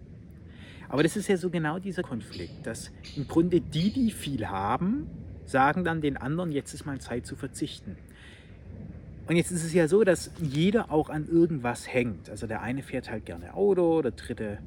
Aber 0.87 1.03
das 1.03 1.17
ist 1.17 1.27
ja 1.27 1.35
so 1.35 1.49
genau 1.49 1.79
dieser 1.79 2.03
Konflikt, 2.03 2.65
dass 2.65 2.91
im 3.15 3.27
Grunde 3.27 3.59
die, 3.59 3.91
die 3.91 4.11
viel 4.11 4.47
haben, 4.47 5.07
sagen 5.45 5.83
dann 5.83 5.99
den 5.99 6.15
anderen, 6.15 6.51
jetzt 6.51 6.73
ist 6.73 6.85
mal 6.85 6.99
Zeit 7.01 7.25
zu 7.25 7.35
verzichten. 7.35 7.97
Und 9.27 9.35
jetzt 9.35 9.51
ist 9.51 9.65
es 9.65 9.73
ja 9.73 9.89
so, 9.89 10.05
dass 10.05 10.31
jeder 10.41 10.89
auch 10.89 11.09
an 11.09 11.27
irgendwas 11.27 11.91
hängt. 11.91 12.29
Also 12.29 12.47
der 12.47 12.61
eine 12.61 12.81
fährt 12.81 13.11
halt 13.11 13.25
gerne 13.25 13.55
Auto, 13.55 14.01
der 14.01 14.11
dritte 14.11 14.59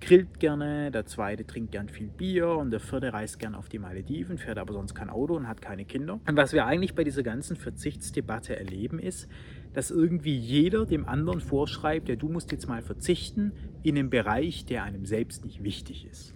grillt 0.00 0.40
gerne, 0.40 0.90
der 0.90 1.06
zweite 1.06 1.46
trinkt 1.46 1.72
gern 1.72 1.88
viel 1.88 2.08
Bier 2.08 2.48
und 2.50 2.70
der 2.70 2.80
vierte 2.80 3.12
reist 3.12 3.38
gern 3.38 3.54
auf 3.54 3.68
die 3.68 3.78
Malediven, 3.78 4.38
fährt 4.38 4.58
aber 4.58 4.72
sonst 4.72 4.94
kein 4.94 5.10
Auto 5.10 5.34
und 5.34 5.48
hat 5.48 5.60
keine 5.60 5.84
Kinder. 5.84 6.20
Und 6.26 6.36
was 6.36 6.52
wir 6.52 6.66
eigentlich 6.66 6.94
bei 6.94 7.04
dieser 7.04 7.22
ganzen 7.22 7.56
Verzichtsdebatte 7.56 8.56
erleben, 8.56 8.98
ist, 8.98 9.28
dass 9.72 9.90
irgendwie 9.90 10.36
jeder 10.36 10.86
dem 10.86 11.06
anderen 11.06 11.40
vorschreibt, 11.40 12.08
ja, 12.08 12.16
du 12.16 12.28
musst 12.28 12.52
jetzt 12.52 12.68
mal 12.68 12.82
verzichten 12.82 13.52
in 13.82 13.98
einem 13.98 14.10
Bereich, 14.10 14.64
der 14.64 14.82
einem 14.84 15.04
selbst 15.04 15.44
nicht 15.44 15.62
wichtig 15.62 16.06
ist. 16.06 16.34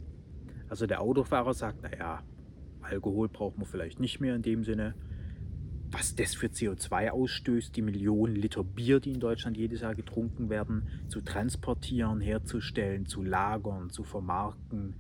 Also 0.69 0.87
der 0.87 1.01
Autofahrer 1.01 1.55
sagt, 1.55 1.83
naja, 1.83 2.23
Alkohol 2.81 3.29
braucht 3.29 3.59
man 3.59 3.67
vielleicht 3.67 4.01
nicht 4.01 4.21
mehr 4.21 4.35
in 4.35 4.43
dem 4.43 4.65
Sinne 4.65 4.95
was 5.93 6.17
das 6.17 6.35
für 6.35 6.47
CO2 6.47 7.11
ausstößt, 7.11 7.77
die 7.77 7.83
Millionen 7.83 8.35
Liter 8.35 8.65
Bier, 8.65 8.99
die 8.99 9.13
in 9.13 9.21
Deutschland 9.21 9.57
jedes 9.57 9.83
Jahr 9.83 9.95
getrunken 9.95 10.49
werden, 10.49 10.89
zu 11.09 11.21
transportieren, 11.21 12.21
herzustellen, 12.21 13.07
zu 13.07 13.23
lagern, 13.23 13.91
zu 13.91 14.03
vermarkten, 14.03 14.95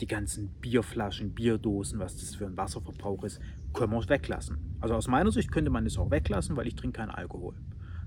die 0.00 0.06
ganzen 0.06 0.48
Bierflaschen, 0.60 1.30
Bierdosen, 1.30 1.98
was 1.98 2.16
das 2.16 2.34
für 2.34 2.44
ein 2.44 2.56
Wasserverbrauch 2.56 3.24
ist, 3.24 3.40
können 3.72 3.92
wir 3.92 4.08
weglassen. 4.08 4.58
Also 4.80 4.94
aus 4.94 5.08
meiner 5.08 5.32
Sicht 5.32 5.50
könnte 5.50 5.70
man 5.70 5.84
das 5.84 5.96
auch 5.96 6.10
weglassen, 6.10 6.54
weil 6.56 6.66
ich 6.66 6.74
trinke 6.74 6.98
keinen 6.98 7.10
Alkohol. 7.10 7.54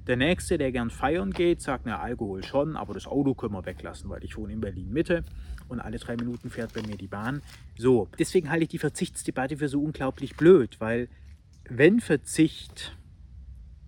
Der 0.06 0.16
Nächste, 0.16 0.58
der 0.58 0.72
gern 0.72 0.90
feiern 0.90 1.32
geht, 1.32 1.62
sagt, 1.62 1.86
na, 1.86 2.00
Alkohol 2.00 2.44
schon, 2.44 2.76
aber 2.76 2.94
das 2.94 3.08
Auto 3.08 3.34
können 3.34 3.54
wir 3.54 3.66
weglassen, 3.66 4.10
weil 4.10 4.24
ich 4.24 4.38
wohne 4.38 4.54
in 4.54 4.62
Berlin 4.62 4.92
Mitte 4.92 5.24
und 5.68 5.80
alle 5.80 5.98
drei 5.98 6.16
Minuten 6.16 6.50
fährt 6.50 6.74
bei 6.74 6.82
mir 6.82 6.96
die 6.96 7.08
Bahn. 7.08 7.42
So, 7.78 8.08
deswegen 8.18 8.50
halte 8.50 8.64
ich 8.64 8.70
die 8.70 8.78
Verzichtsdebatte 8.78 9.58
für 9.58 9.68
so 9.68 9.82
unglaublich 9.82 10.36
blöd, 10.36 10.78
weil 10.80 11.10
wenn 11.70 12.00
Verzicht 12.00 12.98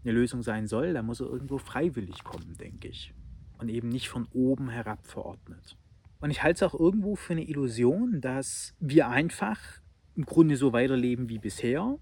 eine 0.03 0.13
Lösung 0.13 0.41
sein 0.41 0.67
soll, 0.67 0.93
dann 0.93 1.05
muss 1.05 1.19
er 1.19 1.27
irgendwo 1.27 1.57
freiwillig 1.57 2.23
kommen, 2.23 2.55
denke 2.57 2.87
ich. 2.87 3.13
Und 3.57 3.69
eben 3.69 3.89
nicht 3.89 4.09
von 4.09 4.27
oben 4.33 4.69
herab 4.69 5.05
verordnet. 5.05 5.77
Und 6.19 6.31
ich 6.31 6.43
halte 6.43 6.65
es 6.65 6.71
auch 6.71 6.79
irgendwo 6.79 7.15
für 7.15 7.33
eine 7.33 7.47
Illusion, 7.47 8.21
dass 8.21 8.75
wir 8.79 9.09
einfach 9.09 9.59
im 10.15 10.25
Grunde 10.25 10.55
so 10.55 10.73
weiterleben 10.73 11.29
wie 11.29 11.39
bisher, 11.39 11.97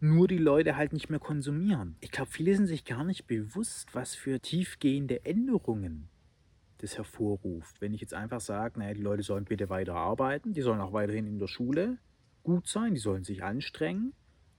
nur 0.00 0.26
die 0.26 0.38
Leute 0.38 0.76
halt 0.76 0.92
nicht 0.92 1.10
mehr 1.10 1.20
konsumieren. 1.20 1.96
Ich 2.00 2.10
glaube, 2.10 2.30
viele 2.30 2.56
sind 2.56 2.66
sich 2.66 2.84
gar 2.84 3.04
nicht 3.04 3.26
bewusst, 3.26 3.94
was 3.94 4.14
für 4.14 4.40
tiefgehende 4.40 5.24
Änderungen 5.24 6.08
das 6.78 6.96
hervorruft. 6.96 7.80
Wenn 7.80 7.94
ich 7.94 8.00
jetzt 8.00 8.14
einfach 8.14 8.40
sage, 8.40 8.80
naja, 8.80 8.94
die 8.94 9.02
Leute 9.02 9.22
sollen 9.22 9.44
bitte 9.44 9.68
weiter 9.68 9.94
arbeiten, 9.94 10.52
die 10.52 10.62
sollen 10.62 10.80
auch 10.80 10.92
weiterhin 10.92 11.26
in 11.26 11.38
der 11.38 11.46
Schule 11.46 11.98
gut 12.42 12.66
sein, 12.66 12.94
die 12.94 13.00
sollen 13.00 13.22
sich 13.22 13.44
anstrengen, 13.44 14.12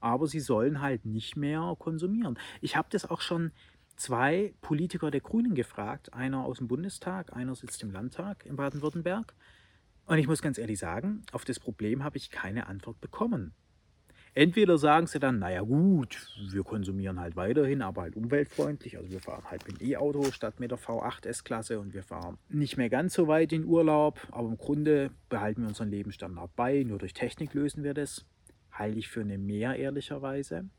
aber 0.03 0.27
sie 0.27 0.41
sollen 0.41 0.81
halt 0.81 1.05
nicht 1.05 1.37
mehr 1.37 1.75
konsumieren. 1.79 2.37
Ich 2.59 2.75
habe 2.75 2.89
das 2.91 3.09
auch 3.09 3.21
schon 3.21 3.51
zwei 3.95 4.53
Politiker 4.61 5.11
der 5.11 5.21
Grünen 5.21 5.55
gefragt, 5.55 6.13
einer 6.13 6.43
aus 6.43 6.57
dem 6.57 6.67
Bundestag, 6.67 7.33
einer 7.33 7.55
sitzt 7.55 7.81
im 7.83 7.91
Landtag 7.91 8.45
in 8.45 8.57
Baden-Württemberg. 8.57 9.33
Und 10.05 10.17
ich 10.17 10.27
muss 10.27 10.41
ganz 10.41 10.57
ehrlich 10.57 10.77
sagen, 10.77 11.23
auf 11.31 11.45
das 11.45 11.57
Problem 11.59 12.03
habe 12.03 12.17
ich 12.17 12.29
keine 12.29 12.67
Antwort 12.67 12.99
bekommen. 12.99 13.53
Entweder 14.35 14.77
sagen 14.77 15.07
sie 15.07 15.19
dann, 15.19 15.39
naja 15.39 15.61
gut, 15.61 16.27
wir 16.51 16.63
konsumieren 16.63 17.19
halt 17.19 17.37
weiterhin, 17.37 17.81
aber 17.81 18.01
halt 18.01 18.15
umweltfreundlich. 18.17 18.97
Also 18.97 19.09
wir 19.09 19.21
fahren 19.21 19.43
halt 19.49 19.65
mit 19.67 19.79
dem 19.79 19.87
E-Auto 19.91 20.31
statt 20.31 20.59
mit 20.59 20.71
der 20.71 20.79
V8 20.79 21.27
S-Klasse 21.27 21.79
und 21.79 21.93
wir 21.93 22.03
fahren 22.03 22.39
nicht 22.49 22.75
mehr 22.75 22.89
ganz 22.89 23.13
so 23.13 23.27
weit 23.27 23.53
in 23.53 23.63
Urlaub, 23.63 24.19
aber 24.31 24.49
im 24.49 24.57
Grunde 24.57 25.11
behalten 25.29 25.61
wir 25.61 25.69
unseren 25.69 25.91
Lebensstandard 25.91 26.53
bei. 26.55 26.83
Nur 26.83 26.97
durch 26.97 27.13
Technik 27.13 27.53
lösen 27.53 27.83
wir 27.83 27.93
das. 27.93 28.25
Halte 28.73 28.99
ich 28.99 29.07
für 29.07 29.21
eine 29.21 29.37
mehr, 29.37 29.77
ehrlicherweise. 29.77 30.69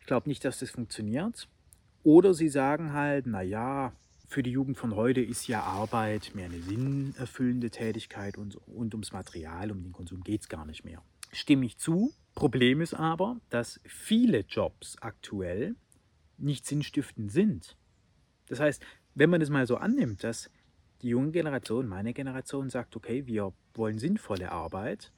Ich 0.00 0.06
glaube 0.06 0.28
nicht, 0.28 0.44
dass 0.44 0.58
das 0.58 0.70
funktioniert. 0.70 1.48
Oder 2.02 2.34
sie 2.34 2.48
sagen 2.48 2.92
halt, 2.92 3.26
naja, 3.26 3.92
für 4.28 4.42
die 4.42 4.50
Jugend 4.50 4.76
von 4.76 4.94
heute 4.94 5.20
ist 5.20 5.46
ja 5.46 5.62
Arbeit 5.62 6.32
mehr 6.34 6.46
eine 6.46 6.60
sinnerfüllende 6.60 7.70
Tätigkeit 7.70 8.36
und, 8.38 8.56
und 8.66 8.94
ums 8.94 9.12
Material, 9.12 9.70
um 9.70 9.82
den 9.82 9.92
Konsum 9.92 10.22
geht 10.22 10.42
es 10.42 10.48
gar 10.48 10.66
nicht 10.66 10.84
mehr. 10.84 11.02
Stimme 11.32 11.66
ich 11.66 11.78
zu. 11.78 12.12
Problem 12.34 12.80
ist 12.80 12.94
aber, 12.94 13.40
dass 13.50 13.80
viele 13.84 14.40
Jobs 14.40 14.96
aktuell 15.00 15.74
nicht 16.38 16.66
sinnstiftend 16.66 17.32
sind. 17.32 17.76
Das 18.48 18.60
heißt, 18.60 18.84
wenn 19.14 19.30
man 19.30 19.40
es 19.40 19.48
mal 19.48 19.66
so 19.66 19.76
annimmt, 19.76 20.22
dass 20.22 20.50
die 21.02 21.08
junge 21.08 21.30
Generation, 21.30 21.86
meine 21.86 22.12
Generation 22.12 22.70
sagt, 22.70 22.96
okay, 22.96 23.26
wir 23.26 23.52
wollen 23.74 23.98
sinnvolle 23.98 24.52
Arbeit, 24.52 25.12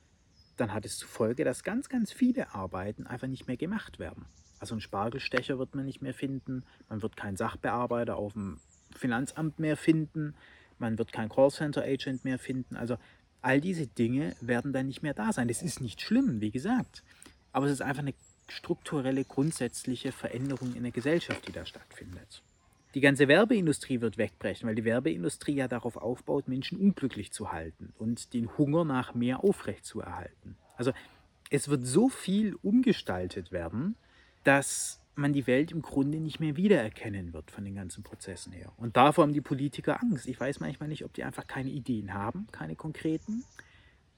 dann 0.60 0.74
hat 0.74 0.84
es 0.84 0.98
zur 0.98 1.08
Folge, 1.08 1.44
dass 1.44 1.62
ganz, 1.62 1.88
ganz 1.88 2.12
viele 2.12 2.54
Arbeiten 2.54 3.06
einfach 3.06 3.28
nicht 3.28 3.46
mehr 3.46 3.56
gemacht 3.56 3.98
werden. 3.98 4.26
Also 4.58 4.74
einen 4.74 4.80
Spargelstecher 4.80 5.58
wird 5.58 5.74
man 5.74 5.84
nicht 5.84 6.02
mehr 6.02 6.14
finden, 6.14 6.64
man 6.88 7.02
wird 7.02 7.16
keinen 7.16 7.36
Sachbearbeiter 7.36 8.16
auf 8.16 8.32
dem 8.32 8.58
Finanzamt 8.94 9.58
mehr 9.58 9.76
finden, 9.76 10.34
man 10.78 10.98
wird 10.98 11.12
keinen 11.12 11.28
Callcenter-Agent 11.28 12.24
mehr 12.24 12.38
finden. 12.38 12.76
Also 12.76 12.96
all 13.40 13.60
diese 13.60 13.86
Dinge 13.86 14.34
werden 14.40 14.72
dann 14.72 14.86
nicht 14.86 15.02
mehr 15.02 15.14
da 15.14 15.32
sein. 15.32 15.48
Das 15.48 15.62
ist 15.62 15.80
nicht 15.80 16.00
schlimm, 16.00 16.40
wie 16.40 16.50
gesagt, 16.50 17.04
aber 17.52 17.66
es 17.66 17.72
ist 17.72 17.82
einfach 17.82 18.02
eine 18.02 18.14
strukturelle, 18.48 19.24
grundsätzliche 19.24 20.10
Veränderung 20.10 20.74
in 20.74 20.82
der 20.82 20.92
Gesellschaft, 20.92 21.46
die 21.46 21.52
da 21.52 21.64
stattfindet. 21.66 22.42
Die 22.98 23.02
ganze 23.02 23.28
Werbeindustrie 23.28 24.00
wird 24.00 24.18
wegbrechen, 24.18 24.68
weil 24.68 24.74
die 24.74 24.84
Werbeindustrie 24.84 25.54
ja 25.54 25.68
darauf 25.68 25.96
aufbaut, 25.96 26.48
Menschen 26.48 26.80
unglücklich 26.80 27.30
zu 27.30 27.52
halten 27.52 27.92
und 27.96 28.34
den 28.34 28.58
Hunger 28.58 28.84
nach 28.84 29.14
mehr 29.14 29.44
aufrechtzuerhalten. 29.44 30.56
Also 30.76 30.90
es 31.48 31.68
wird 31.68 31.86
so 31.86 32.08
viel 32.08 32.56
umgestaltet 32.60 33.52
werden, 33.52 33.94
dass 34.42 35.00
man 35.14 35.32
die 35.32 35.46
Welt 35.46 35.70
im 35.70 35.80
Grunde 35.80 36.18
nicht 36.18 36.40
mehr 36.40 36.56
wiedererkennen 36.56 37.32
wird 37.32 37.52
von 37.52 37.64
den 37.64 37.76
ganzen 37.76 38.02
Prozessen 38.02 38.52
her. 38.52 38.72
Und 38.76 38.96
davor 38.96 39.22
haben 39.22 39.32
die 39.32 39.42
Politiker 39.42 40.02
Angst. 40.02 40.26
Ich 40.26 40.40
weiß 40.40 40.58
manchmal 40.58 40.88
nicht, 40.88 41.04
ob 41.04 41.14
die 41.14 41.22
einfach 41.22 41.46
keine 41.46 41.70
Ideen 41.70 42.14
haben, 42.14 42.48
keine 42.50 42.74
konkreten, 42.74 43.44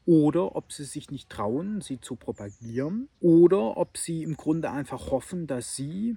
oder 0.06 0.56
ob 0.56 0.72
sie 0.72 0.84
sich 0.84 1.10
nicht 1.10 1.28
trauen, 1.28 1.82
sie 1.82 2.00
zu 2.00 2.16
propagieren, 2.16 3.10
oder 3.20 3.76
ob 3.76 3.98
sie 3.98 4.22
im 4.22 4.38
Grunde 4.38 4.70
einfach 4.70 5.10
hoffen, 5.10 5.46
dass 5.46 5.76
sie, 5.76 6.16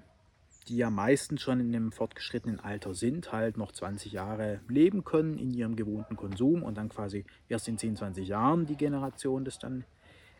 die 0.68 0.76
ja 0.76 0.90
meistens 0.90 1.42
schon 1.42 1.60
in 1.60 1.74
einem 1.74 1.92
fortgeschrittenen 1.92 2.60
Alter 2.60 2.94
sind, 2.94 3.32
halt 3.32 3.56
noch 3.56 3.72
20 3.72 4.12
Jahre 4.12 4.60
leben 4.68 5.04
können 5.04 5.38
in 5.38 5.50
ihrem 5.50 5.76
gewohnten 5.76 6.16
Konsum 6.16 6.62
und 6.62 6.76
dann 6.76 6.88
quasi 6.88 7.24
erst 7.48 7.68
in 7.68 7.78
10, 7.78 7.96
20 7.96 8.28
Jahren 8.28 8.66
die 8.66 8.76
Generation 8.76 9.44
das 9.44 9.58
dann 9.58 9.84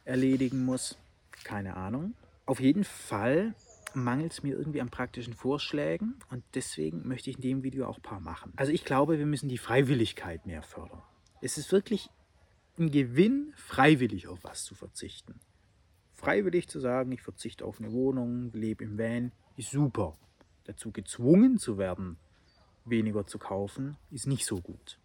erledigen 0.05 0.65
muss. 0.65 0.99
Keine 1.45 1.77
Ahnung. 1.77 2.15
Auf 2.47 2.61
jeden 2.61 2.85
Fall 2.85 3.55
mangelt 3.95 4.33
es 4.33 4.43
mir 4.43 4.57
irgendwie 4.57 4.81
an 4.81 4.91
praktischen 4.91 5.35
Vorschlägen 5.35 6.17
und 6.31 6.43
deswegen 6.55 7.07
möchte 7.07 7.31
ich 7.31 7.37
in 7.37 7.43
dem 7.43 7.63
Video 7.63 7.87
auch 7.87 7.99
ein 7.99 8.03
paar 8.03 8.21
machen. 8.21 8.53
Also 8.57 8.73
ich 8.73 8.85
glaube, 8.85 9.19
wir 9.19 9.27
müssen 9.27 9.49
die 9.49 9.59
Freiwilligkeit 9.59 10.47
mehr 10.47 10.63
fördern. 10.63 11.03
Es 11.41 11.59
ist 11.59 11.71
wirklich 11.73 12.11
ein 12.79 12.91
Gewinn, 12.91 13.53
freiwillig 13.57 14.27
auf 14.27 14.43
was 14.43 14.65
zu 14.65 14.75
verzichten. 14.75 15.41
Freiwillig 16.13 16.69
zu 16.69 16.81
sagen, 16.81 17.13
ich 17.13 17.23
verzichte 17.23 17.65
auf 17.65 17.81
eine 17.81 17.93
Wohnung, 17.93 18.51
lebe 18.53 18.85
im 18.85 18.99
Van, 18.99 19.33
ist 19.57 19.71
super. 19.71 20.17
Dazu 20.65 20.93
gezwungen 20.93 21.59
zu 21.59 21.79
werden, 21.79 22.17
weniger 22.85 23.27
zu 23.27 23.39
kaufen, 23.39 23.97
ist 24.11 24.27
nicht 24.27 24.47
so 24.47 24.61
gut. 24.61 24.99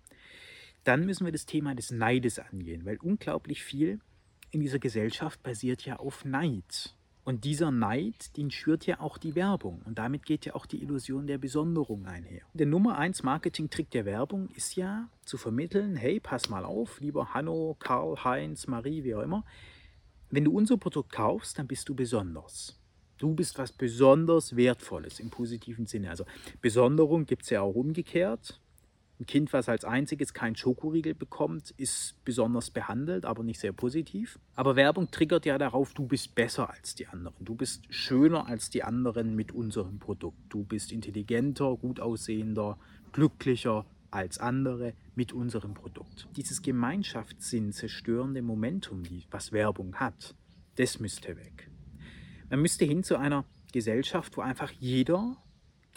Dann 0.83 1.05
müssen 1.05 1.25
wir 1.25 1.31
das 1.31 1.45
Thema 1.45 1.75
des 1.75 1.91
Neides 1.91 2.39
angehen, 2.39 2.85
weil 2.85 2.97
unglaublich 2.97 3.63
viel 3.63 3.99
in 4.51 4.61
dieser 4.61 4.79
Gesellschaft 4.79 5.43
basiert 5.43 5.85
ja 5.85 5.97
auf 5.97 6.25
Neid. 6.25 6.95
Und 7.23 7.43
dieser 7.43 7.69
Neid, 7.69 8.35
den 8.37 8.49
schürt 8.49 8.87
ja 8.87 9.01
auch 9.01 9.19
die 9.19 9.35
Werbung. 9.35 9.83
Und 9.85 9.99
damit 9.99 10.25
geht 10.25 10.45
ja 10.45 10.55
auch 10.55 10.65
die 10.65 10.81
Illusion 10.81 11.27
der 11.27 11.37
Besonderung 11.37 12.07
einher. 12.07 12.41
Der 12.53 12.65
Nummer 12.65 12.97
1 12.97 13.21
Marketing-Trick 13.21 13.91
der 13.91 14.05
Werbung 14.05 14.49
ist 14.55 14.75
ja 14.75 15.09
zu 15.25 15.37
vermitteln, 15.37 15.95
hey, 15.95 16.19
pass 16.19 16.49
mal 16.49 16.65
auf, 16.65 16.99
lieber 17.01 17.33
Hanno, 17.33 17.75
Karl, 17.77 18.23
Heinz, 18.23 18.65
Marie, 18.65 19.03
wie 19.03 19.13
auch 19.13 19.21
immer. 19.21 19.45
Wenn 20.31 20.45
du 20.45 20.57
unser 20.57 20.77
Produkt 20.77 21.11
kaufst, 21.11 21.59
dann 21.59 21.67
bist 21.67 21.87
du 21.89 21.93
besonders. 21.93 22.78
Du 23.19 23.35
bist 23.35 23.59
was 23.59 23.73
besonders 23.73 24.55
Wertvolles 24.55 25.19
im 25.19 25.29
positiven 25.29 25.85
Sinne. 25.85 26.09
Also 26.09 26.25
Besonderung 26.61 27.25
gibt 27.25 27.43
es 27.43 27.49
ja 27.49 27.61
auch 27.61 27.75
umgekehrt. 27.75 28.59
Ein 29.19 29.25
Kind, 29.25 29.51
was 29.51 29.67
als 29.67 29.83
einziges 29.83 30.33
keinen 30.33 30.55
Schokoriegel 30.55 31.13
bekommt, 31.13 31.71
ist 31.75 32.15
besonders 32.23 32.71
behandelt, 32.71 33.25
aber 33.25 33.43
nicht 33.43 33.59
sehr 33.59 33.73
positiv. 33.73 34.39
Aber 34.55 34.77
Werbung 34.77 35.11
triggert 35.11 35.45
ja 35.45 35.57
darauf, 35.57 35.93
du 35.93 36.07
bist 36.07 36.33
besser 36.33 36.69
als 36.69 36.95
die 36.95 37.07
anderen. 37.07 37.43
Du 37.43 37.55
bist 37.55 37.83
schöner 37.93 38.47
als 38.47 38.69
die 38.69 38.83
anderen 38.83 39.35
mit 39.35 39.51
unserem 39.51 39.99
Produkt. 39.99 40.38
Du 40.47 40.63
bist 40.63 40.93
intelligenter, 40.93 41.75
gut 41.75 41.99
aussehender, 41.99 42.77
glücklicher 43.11 43.85
als 44.11 44.38
andere 44.38 44.93
mit 45.15 45.33
unserem 45.33 45.73
Produkt. 45.73 46.29
Dieses 46.38 46.61
Gemeinschaftssinn 46.61 47.73
zerstörende 47.73 48.41
Momentum, 48.41 49.03
was 49.29 49.51
Werbung 49.51 49.95
hat, 49.95 50.33
das 50.77 51.01
müsste 51.01 51.35
weg. 51.35 51.68
Man 52.49 52.61
müsste 52.61 52.85
hin 52.85 53.03
zu 53.03 53.17
einer 53.17 53.45
Gesellschaft, 53.71 54.35
wo 54.37 54.41
einfach 54.41 54.71
jeder 54.71 55.37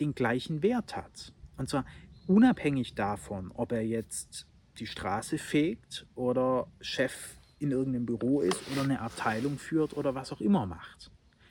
den 0.00 0.14
gleichen 0.14 0.62
Wert 0.62 0.96
hat. 0.96 1.32
Und 1.56 1.68
zwar 1.68 1.84
unabhängig 2.26 2.94
davon, 2.94 3.50
ob 3.52 3.72
er 3.72 3.84
jetzt 3.84 4.46
die 4.78 4.86
Straße 4.86 5.38
fegt 5.38 6.06
oder 6.14 6.66
Chef 6.80 7.36
in 7.58 7.70
irgendeinem 7.70 8.06
Büro 8.06 8.40
ist 8.40 8.60
oder 8.72 8.82
eine 8.82 9.00
Abteilung 9.00 9.58
führt 9.58 9.96
oder 9.96 10.14
was 10.14 10.32
auch 10.32 10.40
immer 10.40 10.66
macht. 10.66 11.10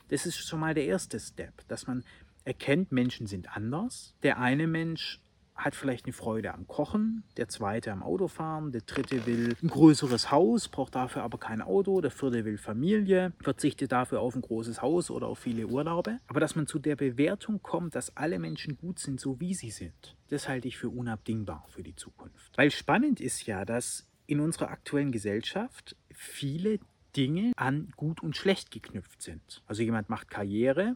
Das 0.10 0.26
ist 0.26 0.38
schon 0.38 0.60
mal 0.60 0.74
der 0.74 0.86
erste 0.86 1.20
Step, 1.20 1.68
dass 1.68 1.88
man 1.88 2.04
erkennt, 2.44 2.92
Menschen 2.92 3.28
sind 3.28 3.56
anders. 3.56 4.16
Der 4.24 4.40
eine 4.40 4.68
Mensch 4.68 5.22
hat 5.64 5.76
vielleicht 5.76 6.06
eine 6.06 6.14
Freude 6.14 6.54
am 6.54 6.68
Kochen, 6.68 7.24
der 7.38 7.48
zweite 7.48 7.92
am 7.92 8.04
Autofahren, 8.04 8.72
der 8.72 8.82
dritte 8.82 9.26
will 9.26 9.56
ein 9.62 9.68
größeres 9.68 10.32
Haus, 10.32 10.68
braucht 10.68 10.96
dafür 10.96 11.24
aber 11.24 11.38
kein 11.38 11.62
Auto, 11.62 12.02
der 12.02 12.12
vierte 12.12 12.46
will 12.46 12.58
Familie, 12.58 13.34
verzichtet 13.42 13.92
dafür 13.92 14.20
auf 14.20 14.36
ein 14.36 14.42
großes 14.42 14.82
Haus 14.82 15.12
oder 15.12 15.28
auf 15.28 15.40
viele 15.40 15.68
Urlaube. 15.68 16.18
Aber 16.28 16.40
dass 16.40 16.56
man 16.56 16.68
zu 16.68 16.80
der 16.80 16.96
Bewertung 16.96 17.62
kommt, 17.62 17.96
dass 17.96 18.16
alle 18.18 18.40
Menschen 18.40 18.78
gut 18.78 19.00
sind, 19.00 19.20
so 19.20 19.40
wie 19.40 19.54
sie 19.54 19.72
sind, 19.72 20.16
das 20.30 20.48
halte 20.48 20.68
ich 20.68 20.78
für 20.78 20.90
unabdingbar 20.90 21.66
für 21.70 21.84
die 21.84 21.96
Zukunft. 21.96 22.58
Weil 22.58 22.72
spannend 22.72 23.22
ist 23.22 23.46
ja, 23.46 23.66
dass 23.66 24.08
in 24.28 24.40
unserer 24.40 24.70
aktuellen 24.70 25.12
Gesellschaft 25.12 25.96
viele 26.14 26.80
Dinge 27.16 27.52
an 27.58 27.92
gut 27.98 28.24
und 28.24 28.38
schlecht 28.38 28.72
geknüpft 28.72 29.22
sind. 29.22 29.64
Also 29.66 29.84
jemand 29.84 30.10
macht 30.10 30.30
Karriere, 30.30 30.96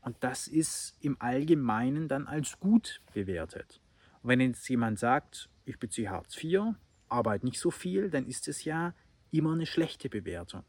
und 0.00 0.16
das 0.20 0.48
ist 0.48 0.96
im 1.00 1.20
Allgemeinen 1.20 2.08
dann 2.08 2.26
als 2.26 2.58
gut 2.60 3.02
bewertet. 3.12 3.80
Wenn 4.22 4.40
jetzt 4.40 4.68
jemand 4.68 4.98
sagt, 4.98 5.48
ich 5.64 5.78
beziehe 5.78 6.10
Hartz 6.10 6.42
IV, 6.42 6.74
arbeite 7.08 7.46
nicht 7.46 7.58
so 7.58 7.70
viel, 7.70 8.10
dann 8.10 8.26
ist 8.26 8.48
es 8.48 8.64
ja 8.64 8.94
immer 9.30 9.52
eine 9.52 9.66
schlechte 9.66 10.08
Bewertung. 10.08 10.64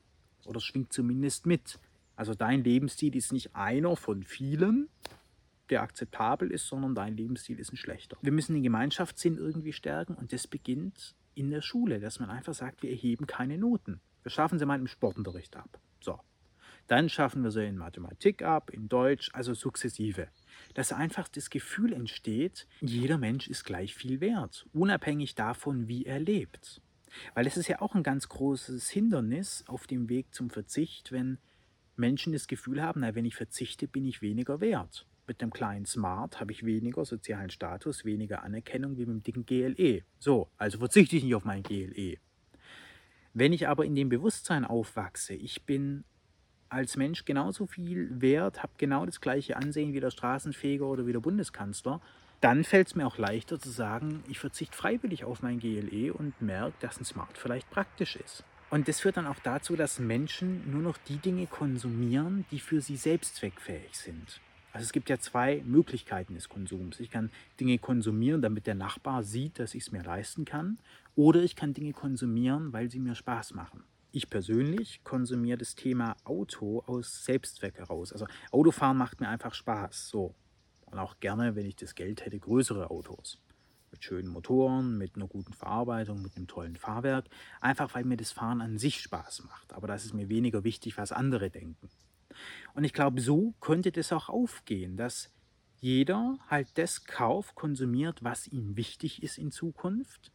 Oder 0.46 0.60
schwingt 0.60 0.94
zumindest 0.94 1.46
mit. 1.46 1.79
Also 2.15 2.34
dein 2.34 2.63
Lebensstil 2.63 3.15
ist 3.15 3.32
nicht 3.32 3.56
einer 3.56 3.96
von 3.96 4.24
vielen, 4.24 4.89
der 5.70 5.82
akzeptabel 5.82 6.51
ist, 6.51 6.68
sondern 6.68 6.96
dein 6.96 7.15
Lebensstil 7.15 7.60
ist 7.60 7.72
ein 7.72 7.77
schlechter. 7.77 8.18
Wir 8.22 8.32
müssen 8.32 8.53
den 8.53 8.63
Gemeinschaftssinn 8.63 9.38
irgendwie 9.38 9.74
stärken 9.74 10.15
und 10.15 10.34
das 10.34 10.48
beginnt 10.48 11.15
in 11.36 11.51
der 11.51 11.62
Schule, 11.62 12.00
dass 12.00 12.20
man 12.20 12.29
einfach 12.29 12.53
sagt, 12.53 12.84
wir 12.84 12.89
erheben 12.89 13.27
keine 13.27 13.58
Noten. 13.58 14.01
Wir 14.24 14.32
schaffen 14.32 14.60
sie 14.60 14.65
mal 14.65 14.79
im 14.79 14.88
Sportunterricht 14.88 15.56
ab. 15.56 15.79
So. 16.01 16.20
Dann 16.89 17.08
schaffen 17.08 17.43
wir 17.43 17.51
sie 17.51 17.65
in 17.65 17.77
Mathematik 17.77 18.41
ab, 18.41 18.69
in 18.69 18.89
Deutsch, 18.89 19.29
also 19.34 19.53
sukzessive 19.53 20.27
dass 20.74 20.91
einfach 20.91 21.27
das 21.27 21.50
Gefühl 21.50 21.93
entsteht, 21.93 22.67
jeder 22.81 23.17
Mensch 23.17 23.48
ist 23.48 23.63
gleich 23.63 23.96
viel 23.96 24.22
wert, 24.22 24.67
unabhängig 24.74 25.36
davon, 25.36 25.88
wie 25.88 26.05
er 26.05 26.19
lebt. 26.19 26.81
Weil 27.34 27.48
es 27.48 27.58
ist 27.58 27.67
ja 27.67 27.81
auch 27.81 27.96
ein 27.96 28.03
ganz 28.03 28.29
großes 28.29 28.89
Hindernis 28.89 29.63
auf 29.67 29.88
dem 29.88 30.10
Weg 30.10 30.34
zum 30.34 30.50
Verzicht, 30.50 31.12
wenn 31.12 31.39
Menschen 31.96 32.34
das 32.34 32.48
Gefühl 32.48 32.81
haben, 32.81 33.01
na, 33.01 33.15
wenn 33.15 33.25
ich 33.25 33.36
verzichte, 33.36 33.88
bin 33.88 34.05
ich 34.05 34.22
weniger 34.22 34.62
wert. 34.62 35.05
Mit 35.27 35.41
einem 35.41 35.51
kleinen 35.51 35.86
Smart 35.86 36.39
habe 36.39 36.51
ich 36.51 36.65
weniger 36.65 37.03
sozialen 37.05 37.50
Status, 37.50 38.05
weniger 38.05 38.43
Anerkennung 38.43 38.98
wie 38.98 39.05
mit 39.05 39.15
dem 39.15 39.24
dicken 39.24 39.46
GLE. 39.46 40.03
So, 40.17 40.50
also 40.58 40.79
verzichte 40.79 41.17
ich 41.17 41.24
nicht 41.24 41.36
auf 41.36 41.46
mein 41.46 41.62
GLE. 41.62 42.17
Wenn 43.34 43.53
ich 43.53 43.67
aber 43.67 43.86
in 43.86 43.96
dem 43.96 44.10
Bewusstsein 44.10 44.65
aufwachse, 44.65 45.34
ich 45.34 45.65
bin 45.65 46.03
als 46.70 46.98
Mensch 46.98 47.26
genauso 47.26 47.66
viel 47.66 48.22
wert, 48.22 48.64
habe 48.64 48.74
genau 48.78 49.06
das 49.06 49.22
gleiche 49.22 49.58
Ansehen 49.58 49.94
wie 49.94 50.00
der 50.00 50.12
Straßenfeger 50.12 50.86
oder 50.86 51.06
wie 51.06 51.14
der 51.14 51.20
Bundeskanzler, 51.20 52.02
dann 52.42 52.64
fällt 52.64 52.88
es 52.88 52.96
mir 52.96 53.06
auch 53.06 53.18
leichter 53.18 53.60
zu 53.60 53.70
sagen, 53.70 54.24
ich 54.30 54.40
verzichte 54.40 54.76
freiwillig 54.76 55.26
auf 55.26 55.42
mein 55.42 55.60
GLE 55.60 56.14
und 56.14 56.42
merke, 56.42 56.74
dass 56.80 57.00
ein 57.00 57.06
Smart 57.06 57.38
vielleicht 57.38 57.70
praktisch 57.70 58.16
ist. 58.16 58.44
Und 58.70 58.88
das 58.88 59.00
führt 59.00 59.18
dann 59.18 59.28
auch 59.28 59.40
dazu, 59.44 59.76
dass 59.76 60.00
Menschen 60.00 60.72
nur 60.72 60.82
noch 60.82 60.98
die 60.98 61.18
Dinge 61.18 61.48
konsumieren, 61.48 62.46
die 62.52 62.60
für 62.60 62.82
sie 62.82 62.98
selbst 62.98 63.36
zweckfähig 63.36 63.98
sind. 63.98 64.40
Also 64.72 64.86
es 64.86 64.92
gibt 64.92 65.10
ja 65.10 65.18
zwei 65.18 65.64
Möglichkeiten 65.66 66.36
des 66.36 66.48
Konsums. 66.48 67.00
Ich 67.00 67.10
kann 67.10 67.32
Dinge 67.60 67.80
konsumieren, 67.80 68.42
damit 68.42 68.68
der 68.68 68.76
Nachbar 68.76 69.24
sieht, 69.24 69.58
dass 69.58 69.74
ich 69.74 69.84
es 69.84 69.92
mir 69.92 70.04
leisten 70.04 70.46
kann. 70.46 70.78
Oder 71.16 71.42
ich 71.42 71.56
kann 71.56 71.74
Dinge 71.74 71.94
konsumieren, 71.94 72.72
weil 72.72 72.92
sie 72.92 73.00
mir 73.00 73.16
Spaß 73.16 73.56
machen. 73.56 73.84
Ich 74.12 74.30
persönlich 74.30 75.04
konsumiere 75.04 75.58
das 75.58 75.75
Thema 75.75 76.16
Auto 76.24 76.84
aus 76.88 77.25
Selbstzweck 77.25 77.78
heraus. 77.78 78.12
Also 78.12 78.25
Autofahren 78.51 78.98
macht 78.98 79.22
mir 79.22 79.30
einfach 79.30 79.54
Spaß. 79.54 80.10
So. 80.10 80.36
Und 80.86 80.98
auch 80.98 81.20
gerne, 81.20 81.56
wenn 81.56 81.66
ich 81.66 81.75
das 81.75 81.94
Geld 81.94 82.25
hätte, 82.25 82.39
größere 82.39 82.89
Autos 82.89 83.39
mit 83.92 84.04
schönen 84.04 84.30
Motoren, 84.30 84.98
mit 84.98 85.16
einer 85.16 85.28
guten 85.28 85.54
Verarbeitung, 85.54 86.22
mit 86.22 86.36
einem 86.36 86.48
tollen 86.48 86.75
Fahrwerk, 86.75 87.25
einfach 87.62 87.94
weil 87.96 88.04
mir 88.04 88.18
das 88.18 88.32
Fahren 88.32 88.62
an 88.62 88.78
sich 88.78 89.01
Spaß 89.01 89.44
macht. 89.44 89.74
Aber 89.74 89.88
das 89.88 90.06
ist 90.06 90.13
mir 90.13 90.30
weniger 90.30 90.63
wichtig, 90.63 90.98
was 90.98 91.12
andere 91.12 91.50
denken. 91.50 91.89
Und 92.74 92.84
ich 92.84 92.94
glaube, 92.94 93.22
so 93.22 93.54
könnte 93.60 93.92
das 93.92 94.12
auch 94.13 94.30
aufgehen, 94.30 94.98
dass 94.98 95.32
jeder 95.82 96.38
halt 96.48 96.78
das 96.78 97.06
kauft, 97.06 97.56
konsumiert, 97.56 98.24
was 98.24 98.48
ihm 98.48 98.75
wichtig 98.75 99.24
ist 99.24 99.38
in 99.38 99.51
Zukunft. 99.51 100.32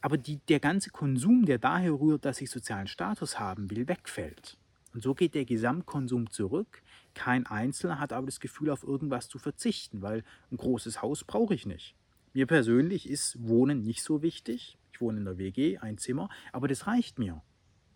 Aber 0.00 0.16
die, 0.16 0.38
der 0.48 0.60
ganze 0.60 0.90
Konsum, 0.90 1.44
der 1.44 1.58
daher 1.58 1.92
rührt, 1.92 2.24
dass 2.24 2.40
ich 2.40 2.50
sozialen 2.50 2.86
Status 2.86 3.38
haben 3.38 3.70
will, 3.70 3.86
wegfällt. 3.88 4.56
Und 4.92 5.02
so 5.02 5.14
geht 5.14 5.34
der 5.34 5.44
Gesamtkonsum 5.44 6.30
zurück. 6.30 6.82
Kein 7.14 7.46
Einzelner 7.46 8.00
hat 8.00 8.12
aber 8.12 8.26
das 8.26 8.40
Gefühl, 8.40 8.70
auf 8.70 8.82
irgendwas 8.82 9.28
zu 9.28 9.38
verzichten, 9.38 10.02
weil 10.02 10.24
ein 10.50 10.56
großes 10.56 11.02
Haus 11.02 11.24
brauche 11.24 11.54
ich 11.54 11.66
nicht. 11.66 11.94
Mir 12.32 12.46
persönlich 12.46 13.08
ist 13.08 13.36
Wohnen 13.40 13.82
nicht 13.82 14.02
so 14.02 14.22
wichtig. 14.22 14.78
Ich 14.92 15.00
wohne 15.00 15.18
in 15.18 15.24
der 15.24 15.38
WG, 15.38 15.78
ein 15.78 15.98
Zimmer, 15.98 16.28
aber 16.52 16.68
das 16.68 16.86
reicht 16.86 17.18
mir. 17.18 17.42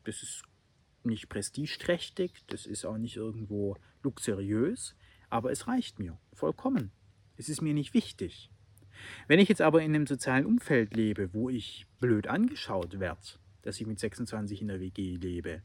Das 0.05 0.23
ist 0.23 0.43
nicht 1.05 1.29
prestigeträchtig, 1.29 2.45
das 2.47 2.67
ist 2.67 2.85
auch 2.85 2.97
nicht 2.97 3.17
irgendwo 3.17 3.77
luxuriös, 4.03 4.95
aber 5.31 5.53
es 5.53 5.67
reicht 5.67 5.99
mir 5.99 6.19
vollkommen. 6.33 6.93
Es 7.37 7.49
ist 7.49 7.61
mir 7.61 7.75
nicht 7.75 7.95
wichtig. 7.95 8.51
Wenn 9.29 9.39
ich 9.39 9.49
jetzt 9.49 9.63
aber 9.63 9.83
in 9.83 9.95
einem 9.95 10.07
sozialen 10.07 10.47
Umfeld 10.47 10.95
lebe, 10.95 11.33
wo 11.33 11.49
ich 11.49 11.87
blöd 12.01 12.27
angeschaut 12.27 13.01
werde, 13.01 13.21
dass 13.63 13.81
ich 13.81 13.87
mit 13.87 13.99
26 13.99 14.61
in 14.63 14.69
der 14.69 14.81
WG 14.81 15.17
lebe, 15.17 15.63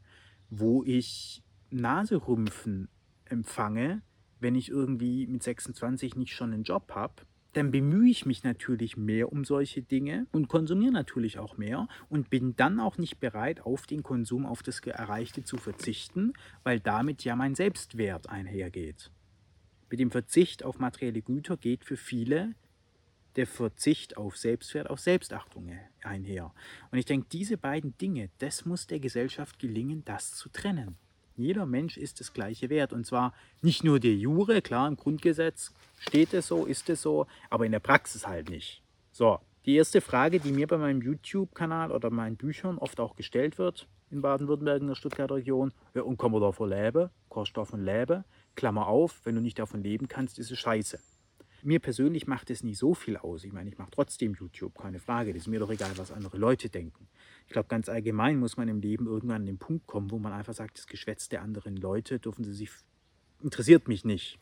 wo 0.48 0.82
ich 0.84 1.42
Naserümpfen 1.70 2.88
empfange, 3.26 4.02
wenn 4.40 4.54
ich 4.54 4.70
irgendwie 4.70 5.26
mit 5.26 5.42
26 5.42 6.16
nicht 6.16 6.34
schon 6.34 6.52
einen 6.52 6.64
Job 6.64 6.90
habe, 6.94 7.22
dann 7.52 7.72
bemühe 7.72 8.08
ich 8.08 8.26
mich 8.26 8.44
natürlich 8.44 8.96
mehr 8.96 9.32
um 9.32 9.44
solche 9.44 9.82
Dinge 9.82 10.26
und 10.30 10.48
konsumiere 10.48 10.92
natürlich 10.92 11.38
auch 11.38 11.56
mehr 11.56 11.88
und 12.08 12.30
bin 12.30 12.54
dann 12.56 12.78
auch 12.78 12.96
nicht 12.96 13.18
bereit, 13.18 13.60
auf 13.60 13.86
den 13.86 14.02
Konsum, 14.02 14.46
auf 14.46 14.62
das 14.62 14.80
Erreichte 14.80 15.42
zu 15.42 15.56
verzichten, 15.56 16.32
weil 16.62 16.78
damit 16.78 17.24
ja 17.24 17.34
mein 17.34 17.54
Selbstwert 17.54 18.28
einhergeht. 18.28 19.10
Mit 19.90 19.98
dem 19.98 20.12
Verzicht 20.12 20.64
auf 20.64 20.78
materielle 20.78 21.22
Güter 21.22 21.56
geht 21.56 21.84
für 21.84 21.96
viele 21.96 22.54
der 23.36 23.46
Verzicht 23.46 24.16
auf 24.16 24.36
Selbstwert, 24.36 24.90
auf 24.90 25.00
Selbstachtung 25.00 25.70
einher. 26.02 26.52
Und 26.90 26.98
ich 26.98 27.04
denke, 27.04 27.26
diese 27.30 27.56
beiden 27.56 27.96
Dinge, 27.98 28.30
das 28.38 28.64
muss 28.64 28.86
der 28.86 29.00
Gesellschaft 29.00 29.58
gelingen, 29.58 30.04
das 30.04 30.34
zu 30.34 30.48
trennen. 30.48 30.96
Jeder 31.36 31.64
Mensch 31.64 31.96
ist 31.96 32.20
das 32.20 32.32
gleiche 32.32 32.68
wert. 32.68 32.92
Und 32.92 33.06
zwar 33.06 33.32
nicht 33.62 33.82
nur 33.82 33.98
der 33.98 34.14
Jure, 34.14 34.60
klar, 34.60 34.86
im 34.88 34.96
Grundgesetz 34.96 35.72
steht 35.98 36.34
es 36.34 36.48
so, 36.48 36.66
ist 36.66 36.90
es 36.90 37.02
so, 37.02 37.26
aber 37.48 37.64
in 37.64 37.72
der 37.72 37.78
Praxis 37.80 38.26
halt 38.26 38.50
nicht. 38.50 38.82
So, 39.12 39.38
die 39.64 39.76
erste 39.76 40.00
Frage, 40.00 40.40
die 40.40 40.52
mir 40.52 40.66
bei 40.66 40.76
meinem 40.76 41.02
YouTube-Kanal 41.02 41.92
oder 41.92 42.10
meinen 42.10 42.36
Büchern 42.36 42.78
oft 42.78 43.00
auch 43.00 43.16
gestellt 43.16 43.58
wird, 43.58 43.88
in 44.10 44.22
Baden-Württemberg, 44.22 44.80
in 44.80 44.88
der 44.88 44.94
Stuttgarter 44.94 45.36
Region, 45.36 45.72
ja, 45.94 46.02
und 46.02 46.18
kann 46.18 46.32
man 46.32 46.40
davon 46.40 46.70
leben? 46.70 47.10
Kannst 47.30 47.56
du 47.56 47.60
davon 47.60 47.84
leben? 47.84 48.24
Klammer 48.56 48.88
auf, 48.88 49.20
wenn 49.24 49.34
du 49.34 49.40
nicht 49.40 49.58
davon 49.58 49.82
leben 49.82 50.08
kannst, 50.08 50.38
ist 50.38 50.50
es 50.50 50.58
scheiße. 50.58 50.98
Mir 51.64 51.78
persönlich 51.78 52.26
macht 52.26 52.50
es 52.50 52.62
nie 52.62 52.74
so 52.74 52.94
viel 52.94 53.16
aus. 53.16 53.44
Ich 53.44 53.52
meine, 53.52 53.70
ich 53.70 53.78
mache 53.78 53.90
trotzdem 53.90 54.34
YouTube, 54.34 54.78
keine 54.78 54.98
Frage. 54.98 55.32
Das 55.32 55.42
ist 55.42 55.48
mir 55.48 55.60
doch 55.60 55.70
egal, 55.70 55.92
was 55.96 56.12
andere 56.12 56.36
Leute 56.38 56.68
denken. 56.68 57.08
Ich 57.46 57.52
glaube, 57.52 57.68
ganz 57.68 57.88
allgemein 57.88 58.38
muss 58.38 58.56
man 58.56 58.68
im 58.68 58.80
Leben 58.80 59.06
irgendwann 59.06 59.42
an 59.42 59.46
den 59.46 59.58
Punkt 59.58 59.86
kommen, 59.86 60.10
wo 60.10 60.18
man 60.18 60.32
einfach 60.32 60.54
sagt, 60.54 60.78
das 60.78 60.86
Geschwätz 60.86 61.28
der 61.28 61.42
anderen 61.42 61.76
Leute 61.76 62.18
dürfen 62.18 62.44
sie 62.44 62.52
sich, 62.52 62.70
interessiert 63.42 63.88
mich 63.88 64.04
nicht. 64.04 64.38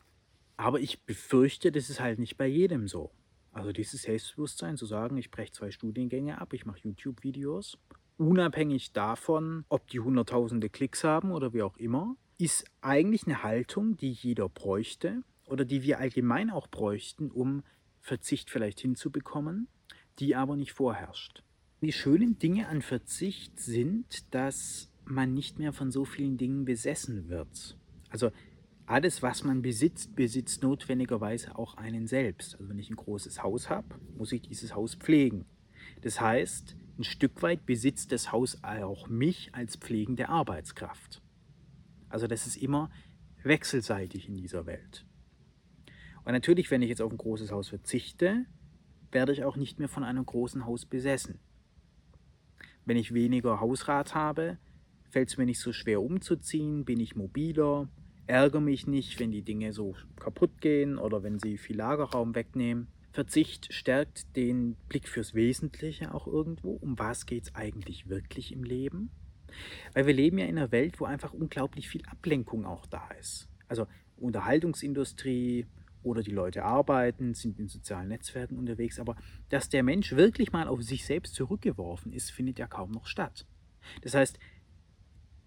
Aber 0.56 0.80
ich 0.80 1.02
befürchte, 1.02 1.72
das 1.72 1.88
ist 1.88 2.00
halt 2.00 2.18
nicht 2.18 2.36
bei 2.36 2.46
jedem 2.46 2.88
so. 2.88 3.10
Also 3.52 3.72
dieses 3.72 4.02
Selbstbewusstsein 4.02 4.76
zu 4.76 4.86
sagen, 4.86 5.16
ich 5.16 5.30
breche 5.30 5.52
zwei 5.52 5.70
Studiengänge 5.70 6.40
ab, 6.40 6.52
ich 6.52 6.66
mache 6.66 6.80
YouTube-Videos, 6.82 7.78
unabhängig 8.18 8.92
davon, 8.92 9.64
ob 9.68 9.88
die 9.88 10.00
hunderttausende 10.00 10.68
Klicks 10.68 11.04
haben 11.04 11.32
oder 11.32 11.52
wie 11.52 11.62
auch 11.62 11.76
immer, 11.76 12.16
ist 12.38 12.64
eigentlich 12.80 13.26
eine 13.26 13.42
Haltung, 13.42 13.96
die 13.96 14.12
jeder 14.12 14.48
bräuchte, 14.48 15.22
oder 15.48 15.64
die 15.64 15.82
wir 15.82 15.98
allgemein 15.98 16.50
auch 16.50 16.68
bräuchten, 16.68 17.30
um 17.30 17.62
Verzicht 18.00 18.50
vielleicht 18.50 18.80
hinzubekommen, 18.80 19.68
die 20.18 20.34
aber 20.36 20.56
nicht 20.56 20.72
vorherrscht. 20.72 21.42
Die 21.80 21.92
schönen 21.92 22.38
Dinge 22.38 22.68
an 22.68 22.82
Verzicht 22.82 23.60
sind, 23.60 24.34
dass 24.34 24.90
man 25.04 25.32
nicht 25.32 25.58
mehr 25.58 25.72
von 25.72 25.90
so 25.90 26.04
vielen 26.04 26.36
Dingen 26.36 26.64
besessen 26.64 27.28
wird. 27.28 27.76
Also 28.10 28.30
alles, 28.86 29.22
was 29.22 29.44
man 29.44 29.62
besitzt, 29.62 30.16
besitzt 30.16 30.62
notwendigerweise 30.62 31.56
auch 31.56 31.76
einen 31.76 32.06
selbst. 32.06 32.54
Also 32.54 32.68
wenn 32.68 32.78
ich 32.78 32.90
ein 32.90 32.96
großes 32.96 33.42
Haus 33.42 33.68
habe, 33.68 33.86
muss 34.16 34.32
ich 34.32 34.42
dieses 34.42 34.74
Haus 34.74 34.94
pflegen. 34.94 35.44
Das 36.00 36.20
heißt, 36.20 36.76
ein 36.98 37.04
Stück 37.04 37.42
weit 37.42 37.66
besitzt 37.66 38.12
das 38.12 38.32
Haus 38.32 38.62
auch 38.64 39.08
mich 39.08 39.50
als 39.52 39.76
pflegende 39.76 40.28
Arbeitskraft. 40.28 41.22
Also 42.08 42.26
das 42.26 42.46
ist 42.46 42.56
immer 42.56 42.90
wechselseitig 43.44 44.28
in 44.28 44.36
dieser 44.36 44.66
Welt. 44.66 45.04
Und 46.28 46.34
natürlich, 46.34 46.70
wenn 46.70 46.82
ich 46.82 46.90
jetzt 46.90 47.00
auf 47.00 47.10
ein 47.10 47.16
großes 47.16 47.52
Haus 47.52 47.70
verzichte, 47.70 48.44
werde 49.12 49.32
ich 49.32 49.44
auch 49.44 49.56
nicht 49.56 49.78
mehr 49.78 49.88
von 49.88 50.04
einem 50.04 50.26
großen 50.26 50.66
Haus 50.66 50.84
besessen. 50.84 51.38
Wenn 52.84 52.98
ich 52.98 53.14
weniger 53.14 53.60
Hausrat 53.60 54.14
habe, 54.14 54.58
fällt 55.08 55.30
es 55.30 55.38
mir 55.38 55.46
nicht 55.46 55.58
so 55.58 55.72
schwer 55.72 56.02
umzuziehen, 56.02 56.84
bin 56.84 57.00
ich 57.00 57.16
mobiler, 57.16 57.88
ärgere 58.26 58.60
mich 58.60 58.86
nicht, 58.86 59.18
wenn 59.18 59.30
die 59.30 59.40
Dinge 59.40 59.72
so 59.72 59.94
kaputt 60.16 60.60
gehen 60.60 60.98
oder 60.98 61.22
wenn 61.22 61.38
sie 61.38 61.56
viel 61.56 61.78
Lagerraum 61.78 62.34
wegnehmen. 62.34 62.88
Verzicht 63.10 63.72
stärkt 63.72 64.36
den 64.36 64.76
Blick 64.90 65.08
fürs 65.08 65.32
Wesentliche 65.32 66.12
auch 66.12 66.26
irgendwo. 66.26 66.72
Um 66.72 66.98
was 66.98 67.24
geht 67.24 67.44
es 67.44 67.54
eigentlich 67.54 68.10
wirklich 68.10 68.52
im 68.52 68.64
Leben? 68.64 69.08
Weil 69.94 70.04
wir 70.04 70.12
leben 70.12 70.36
ja 70.36 70.44
in 70.44 70.58
einer 70.58 70.72
Welt, 70.72 71.00
wo 71.00 71.06
einfach 71.06 71.32
unglaublich 71.32 71.88
viel 71.88 72.04
Ablenkung 72.04 72.66
auch 72.66 72.84
da 72.84 73.08
ist. 73.18 73.48
Also 73.66 73.86
Unterhaltungsindustrie, 74.18 75.64
oder 76.02 76.22
die 76.22 76.30
Leute 76.30 76.64
arbeiten, 76.64 77.34
sind 77.34 77.58
in 77.58 77.68
sozialen 77.68 78.08
Netzwerken 78.08 78.56
unterwegs, 78.56 78.98
aber 78.98 79.16
dass 79.48 79.68
der 79.68 79.82
Mensch 79.82 80.12
wirklich 80.12 80.52
mal 80.52 80.68
auf 80.68 80.82
sich 80.82 81.04
selbst 81.04 81.34
zurückgeworfen 81.34 82.12
ist, 82.12 82.30
findet 82.30 82.58
ja 82.58 82.66
kaum 82.66 82.90
noch 82.90 83.06
statt. 83.06 83.46
Das 84.02 84.14
heißt, 84.14 84.38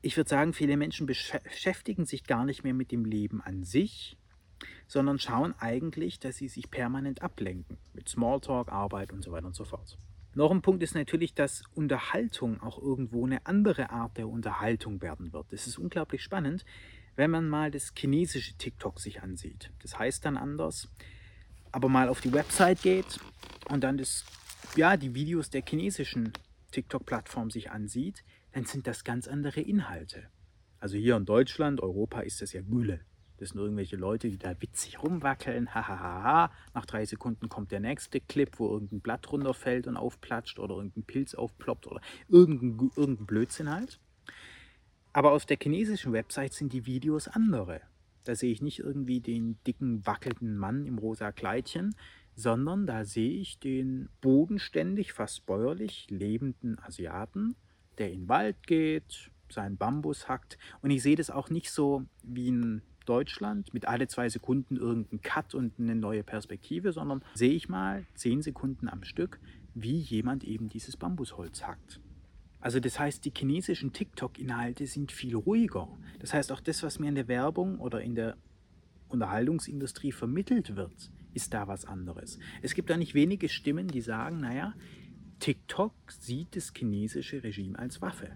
ich 0.01 0.17
würde 0.17 0.29
sagen, 0.29 0.53
viele 0.53 0.77
Menschen 0.77 1.05
beschäftigen 1.05 2.05
sich 2.05 2.23
gar 2.23 2.45
nicht 2.45 2.63
mehr 2.63 2.73
mit 2.73 2.91
dem 2.91 3.05
Leben 3.05 3.41
an 3.41 3.63
sich, 3.63 4.17
sondern 4.87 5.19
schauen 5.19 5.53
eigentlich, 5.59 6.19
dass 6.19 6.37
sie 6.37 6.47
sich 6.47 6.71
permanent 6.71 7.21
ablenken 7.21 7.77
mit 7.93 8.09
Smalltalk, 8.09 8.71
Arbeit 8.71 9.11
und 9.11 9.23
so 9.23 9.31
weiter 9.31 9.47
und 9.47 9.55
so 9.55 9.65
fort. 9.65 9.97
Noch 10.33 10.51
ein 10.51 10.61
Punkt 10.61 10.81
ist 10.81 10.95
natürlich, 10.95 11.33
dass 11.33 11.63
Unterhaltung 11.75 12.61
auch 12.61 12.81
irgendwo 12.81 13.25
eine 13.25 13.45
andere 13.45 13.89
Art 13.89 14.17
der 14.17 14.29
Unterhaltung 14.29 15.01
werden 15.01 15.33
wird. 15.33 15.51
Das 15.51 15.67
ist 15.67 15.77
unglaublich 15.77 16.23
spannend, 16.23 16.65
wenn 17.15 17.31
man 17.31 17.49
mal 17.49 17.71
das 17.71 17.93
chinesische 17.95 18.55
TikTok 18.55 18.99
sich 18.99 19.21
ansieht. 19.21 19.71
Das 19.81 19.97
heißt 19.97 20.25
dann 20.25 20.37
anders, 20.37 20.89
aber 21.71 21.89
mal 21.89 22.09
auf 22.09 22.21
die 22.21 22.33
Website 22.33 22.81
geht 22.81 23.19
und 23.69 23.83
dann 23.83 23.97
das, 23.97 24.25
ja, 24.75 24.97
die 24.97 25.15
Videos 25.15 25.49
der 25.49 25.63
chinesischen 25.67 26.33
TikTok-Plattform 26.71 27.49
sich 27.49 27.71
ansieht, 27.71 28.23
dann 28.53 28.65
sind 28.65 28.87
das 28.87 29.03
ganz 29.03 29.27
andere 29.27 29.61
Inhalte. 29.61 30.27
Also 30.79 30.97
hier 30.97 31.15
in 31.15 31.25
Deutschland, 31.25 31.81
Europa 31.81 32.21
ist 32.21 32.41
das 32.41 32.53
ja 32.53 32.61
Gülle. 32.61 33.01
Das 33.37 33.49
sind 33.49 33.59
irgendwelche 33.59 33.95
Leute, 33.95 34.29
die 34.29 34.37
da 34.37 34.59
witzig 34.61 35.01
rumwackeln. 35.01 35.73
Hahaha. 35.73 36.51
Nach 36.75 36.85
drei 36.85 37.05
Sekunden 37.05 37.49
kommt 37.49 37.71
der 37.71 37.79
nächste 37.79 38.19
Clip, 38.21 38.51
wo 38.59 38.71
irgendein 38.71 39.01
Blatt 39.01 39.31
runterfällt 39.31 39.87
und 39.87 39.97
aufplatscht 39.97 40.59
oder 40.59 40.75
irgendein 40.75 41.03
Pilz 41.03 41.33
aufploppt 41.33 41.87
oder 41.87 42.01
irgendein, 42.27 42.91
irgendein 42.95 43.25
Blödsinn 43.25 43.71
halt. 43.71 43.99
Aber 45.13 45.33
auf 45.33 45.45
der 45.45 45.57
chinesischen 45.61 46.13
Website 46.13 46.53
sind 46.53 46.71
die 46.73 46.85
Videos 46.85 47.27
andere. 47.27 47.81
Da 48.23 48.35
sehe 48.35 48.51
ich 48.51 48.61
nicht 48.61 48.79
irgendwie 48.79 49.19
den 49.19 49.57
dicken, 49.65 50.05
wackelnden 50.05 50.55
Mann 50.55 50.85
im 50.85 50.97
rosa 50.97 51.31
Kleidchen, 51.31 51.95
sondern 52.35 52.85
da 52.85 53.03
sehe 53.03 53.39
ich 53.39 53.59
den 53.59 54.09
bodenständig, 54.21 55.13
fast 55.13 55.45
bäuerlich 55.45 56.07
lebenden 56.09 56.79
Asiaten, 56.79 57.55
der 57.97 58.11
in 58.11 58.21
den 58.21 58.29
Wald 58.29 58.67
geht, 58.67 59.31
seinen 59.49 59.77
Bambus 59.77 60.29
hackt. 60.29 60.57
Und 60.81 60.91
ich 60.91 61.03
sehe 61.03 61.15
das 61.15 61.29
auch 61.29 61.49
nicht 61.49 61.71
so 61.71 62.05
wie 62.23 62.47
in 62.47 62.81
Deutschland 63.05 63.73
mit 63.73 63.87
alle 63.87 64.07
zwei 64.07 64.29
Sekunden 64.29 64.77
irgendein 64.77 65.21
Cut 65.21 65.55
und 65.55 65.73
eine 65.79 65.95
neue 65.95 66.23
Perspektive, 66.23 66.93
sondern 66.93 67.23
sehe 67.33 67.51
ich 67.51 67.67
mal 67.67 68.05
zehn 68.13 68.41
Sekunden 68.41 68.87
am 68.87 69.03
Stück, 69.03 69.39
wie 69.73 69.97
jemand 69.97 70.43
eben 70.43 70.69
dieses 70.69 70.95
Bambusholz 70.95 71.63
hackt. 71.63 71.99
Also 72.61 72.79
das 72.79 72.99
heißt, 72.99 73.25
die 73.25 73.33
chinesischen 73.35 73.91
TikTok-Inhalte 73.91 74.85
sind 74.85 75.11
viel 75.11 75.35
ruhiger. 75.35 75.87
Das 76.19 76.33
heißt, 76.33 76.51
auch 76.51 76.61
das, 76.61 76.83
was 76.83 76.99
mir 76.99 77.09
in 77.09 77.15
der 77.15 77.27
Werbung 77.27 77.79
oder 77.79 78.01
in 78.01 78.15
der 78.15 78.37
Unterhaltungsindustrie 79.09 80.11
vermittelt 80.11 80.75
wird, 80.75 81.11
ist 81.33 81.53
da 81.53 81.67
was 81.67 81.85
anderes. 81.85 82.39
Es 82.61 82.75
gibt 82.75 82.89
da 82.89 82.97
nicht 82.97 83.13
wenige 83.13 83.49
Stimmen, 83.49 83.87
die 83.87 84.01
sagen, 84.01 84.39
naja, 84.39 84.73
TikTok 85.39 85.93
sieht 86.07 86.55
das 86.55 86.71
chinesische 86.75 87.43
Regime 87.43 87.77
als 87.79 88.01
Waffe. 88.01 88.29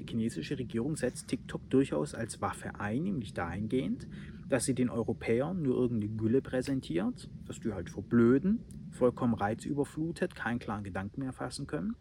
Die 0.00 0.06
chinesische 0.08 0.58
Regierung 0.58 0.96
setzt 0.96 1.28
TikTok 1.28 1.68
durchaus 1.68 2.14
als 2.14 2.40
Waffe 2.40 2.80
ein, 2.80 3.02
nämlich 3.02 3.34
dahingehend, 3.34 4.06
dass 4.48 4.64
sie 4.64 4.74
den 4.74 4.88
Europäern 4.88 5.60
nur 5.60 5.76
irgendeine 5.76 6.14
Gülle 6.14 6.40
präsentiert, 6.40 7.28
dass 7.46 7.60
die 7.60 7.72
halt 7.72 7.90
verblöden, 7.90 8.60
vollkommen 8.92 9.34
reizüberflutet, 9.34 10.34
keinen 10.34 10.60
klaren 10.60 10.84
Gedanken 10.84 11.20
mehr 11.20 11.32
fassen 11.32 11.66
können. 11.66 11.96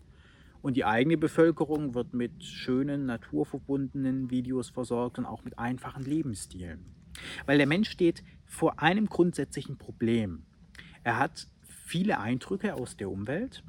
Und 0.66 0.78
die 0.78 0.84
eigene 0.84 1.16
Bevölkerung 1.16 1.94
wird 1.94 2.16
mit 2.16 2.44
schönen, 2.44 3.06
naturverbundenen 3.06 4.32
Videos 4.32 4.72
versorgt 4.72 5.20
und 5.20 5.28
auch 5.28 5.44
mit 5.44 5.60
einfachen 5.60 6.02
Lebensstilen. 6.02 6.84
Weil 7.46 7.60
der 7.60 7.68
Mensch 7.68 7.88
steht 7.88 8.24
vor 8.46 8.80
einem 8.80 9.06
grundsätzlichen 9.06 9.78
Problem. 9.78 10.48
Er 11.04 11.20
hat 11.20 11.50
viele 11.70 12.20
Eindrücke 12.20 12.74
aus 12.74 12.98
der 12.98 13.12
Umwelt, 13.12 13.64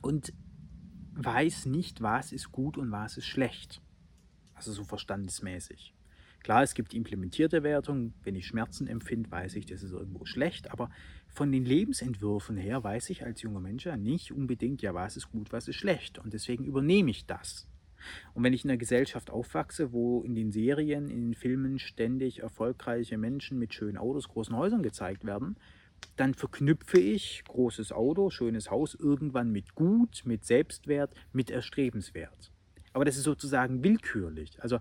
und 0.00 0.32
weiß 1.14 1.66
nicht, 1.66 2.00
was 2.00 2.30
ist 2.30 2.52
gut 2.52 2.78
und 2.78 2.92
was 2.92 3.16
ist 3.16 3.26
schlecht. 3.26 3.82
Also 4.54 4.72
so 4.72 4.84
verstandesmäßig. 4.84 5.94
Klar, 6.44 6.62
es 6.62 6.74
gibt 6.74 6.94
implementierte 6.94 7.64
Wertungen. 7.64 8.14
Wenn 8.22 8.36
ich 8.36 8.46
Schmerzen 8.46 8.86
empfinde, 8.86 9.30
weiß 9.30 9.56
ich, 9.56 9.66
das 9.66 9.82
ist 9.82 9.90
irgendwo 9.90 10.24
schlecht. 10.24 10.70
Aber 10.70 10.90
von 11.38 11.52
den 11.52 11.64
Lebensentwürfen 11.64 12.56
her 12.56 12.82
weiß 12.82 13.10
ich 13.10 13.24
als 13.24 13.42
junger 13.42 13.60
Mensch 13.60 13.86
ja 13.86 13.96
nicht 13.96 14.32
unbedingt, 14.32 14.82
ja, 14.82 14.92
was 14.92 15.16
ist 15.16 15.30
gut, 15.30 15.52
was 15.52 15.68
ist 15.68 15.76
schlecht. 15.76 16.18
Und 16.18 16.34
deswegen 16.34 16.64
übernehme 16.64 17.12
ich 17.12 17.26
das. 17.26 17.68
Und 18.34 18.42
wenn 18.42 18.52
ich 18.52 18.64
in 18.64 18.70
einer 18.70 18.76
Gesellschaft 18.76 19.30
aufwachse, 19.30 19.92
wo 19.92 20.22
in 20.22 20.34
den 20.34 20.50
Serien, 20.50 21.08
in 21.08 21.20
den 21.20 21.34
Filmen 21.34 21.78
ständig 21.78 22.40
erfolgreiche 22.40 23.18
Menschen 23.18 23.56
mit 23.56 23.72
schönen 23.72 23.98
Autos, 23.98 24.26
großen 24.26 24.56
Häusern 24.56 24.82
gezeigt 24.82 25.24
werden, 25.24 25.56
dann 26.16 26.34
verknüpfe 26.34 26.98
ich 26.98 27.44
großes 27.46 27.92
Auto, 27.92 28.30
schönes 28.30 28.72
Haus 28.72 28.96
irgendwann 28.96 29.52
mit 29.52 29.76
Gut, 29.76 30.22
mit 30.24 30.44
Selbstwert, 30.44 31.14
mit 31.32 31.50
Erstrebenswert. 31.50 32.50
Aber 32.92 33.04
das 33.04 33.16
ist 33.16 33.22
sozusagen 33.22 33.84
willkürlich. 33.84 34.60
Also 34.60 34.80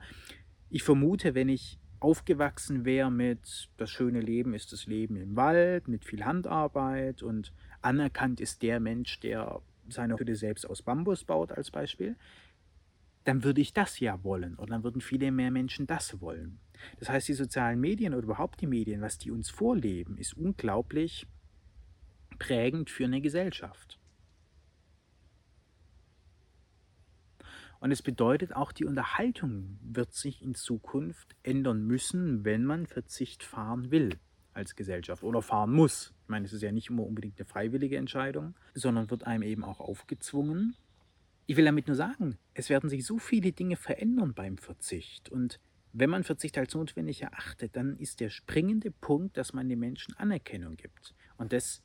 ich 0.72 0.82
vermute, 0.82 1.36
wenn 1.36 1.50
ich 1.50 1.78
aufgewachsen 2.00 2.86
wäre 2.86 3.12
mit 3.12 3.70
das 3.78 3.90
schöne 3.90 4.22
Leben 4.22 4.54
ist 4.54 4.72
das 4.72 4.86
Leben 4.86 5.16
im 5.16 5.36
Wald, 5.36 5.88
mit 5.88 6.06
viel 6.06 6.26
Handarbeit 6.26 7.24
und 7.24 7.54
anerkannt 7.82 8.40
ist 8.40 8.62
der 8.62 8.80
Mensch, 8.80 9.20
der 9.20 9.62
seine 9.90 10.18
Hütte 10.18 10.36
selbst 10.36 10.70
aus 10.70 10.82
Bambus 10.82 11.24
baut 11.24 11.52
als 11.52 11.72
Beispiel, 11.72 12.16
dann 13.24 13.44
würde 13.44 13.62
ich 13.62 13.74
das 13.74 14.00
ja 14.00 14.24
wollen 14.24 14.56
und 14.56 14.70
dann 14.70 14.84
würden 14.84 15.02
viele 15.02 15.32
mehr 15.32 15.52
Menschen 15.52 15.88
das 15.88 16.22
wollen. 16.22 16.60
Das 17.00 17.10
heißt, 17.10 17.28
die 17.28 17.34
sozialen 17.34 17.80
Medien 17.80 18.14
oder 18.14 18.24
überhaupt 18.24 18.62
die 18.62 18.68
Medien, 18.68 19.02
was 19.02 19.18
die 19.18 19.32
uns 19.32 19.50
vorleben, 19.50 20.18
ist 20.18 20.36
unglaublich 20.38 21.28
prägend 22.40 22.90
für 22.90 23.06
eine 23.06 23.22
Gesellschaft. 23.22 23.97
Und 27.80 27.92
es 27.92 28.02
bedeutet 28.02 28.56
auch, 28.56 28.72
die 28.72 28.86
Unterhaltung 28.86 29.78
wird 29.82 30.13
sich 30.13 30.42
in 30.42 30.56
Zukunft 30.56 31.36
ändern 31.44 31.86
müssen, 31.86 32.44
wenn 32.44 32.63
man 32.66 32.88
Verzicht 32.88 33.44
fahren 33.44 33.92
will 33.92 34.18
als 34.54 34.76
Gesellschaft 34.76 35.24
oder 35.24 35.42
fahren 35.42 35.72
muss. 35.72 36.13
Ich 36.24 36.30
meine, 36.30 36.46
es 36.46 36.54
ist 36.54 36.63
ja 36.63 36.72
nicht 36.72 36.90
immer 36.90 37.04
unbedingt 37.04 37.40
eine 37.40 37.46
freiwillige 37.46 37.98
Entscheidung, 37.98 38.56
sondern 38.74 39.10
wird 39.12 39.26
einem 39.26 39.44
eben 39.44 39.63
auch 39.63 39.80
aufgezwungen. 39.80 40.76
Ich 41.46 41.56
will 41.56 41.66
damit 41.66 41.88
nur 41.88 41.96
sagen, 41.96 42.38
es 42.56 42.70
werden 42.70 42.90
sich 42.90 43.06
so 43.06 43.20
viele 43.20 43.52
Dinge 43.52 43.78
verändern 43.78 44.34
beim 44.34 44.58
Verzicht. 44.58 45.30
Und 45.30 45.60
wenn 45.94 46.10
man 46.10 46.24
Verzicht 46.24 46.58
als 46.58 46.74
notwendig 46.74 47.22
erachtet, 47.22 47.76
dann 47.76 47.98
ist 47.98 48.20
der 48.20 48.30
springende 48.30 48.92
Punkt, 48.92 49.38
dass 49.38 49.54
man 49.54 49.70
den 49.70 49.80
Menschen 49.80 50.16
Anerkennung 50.18 50.76
gibt. 50.76 51.13
Und 51.38 51.54
das 51.54 51.84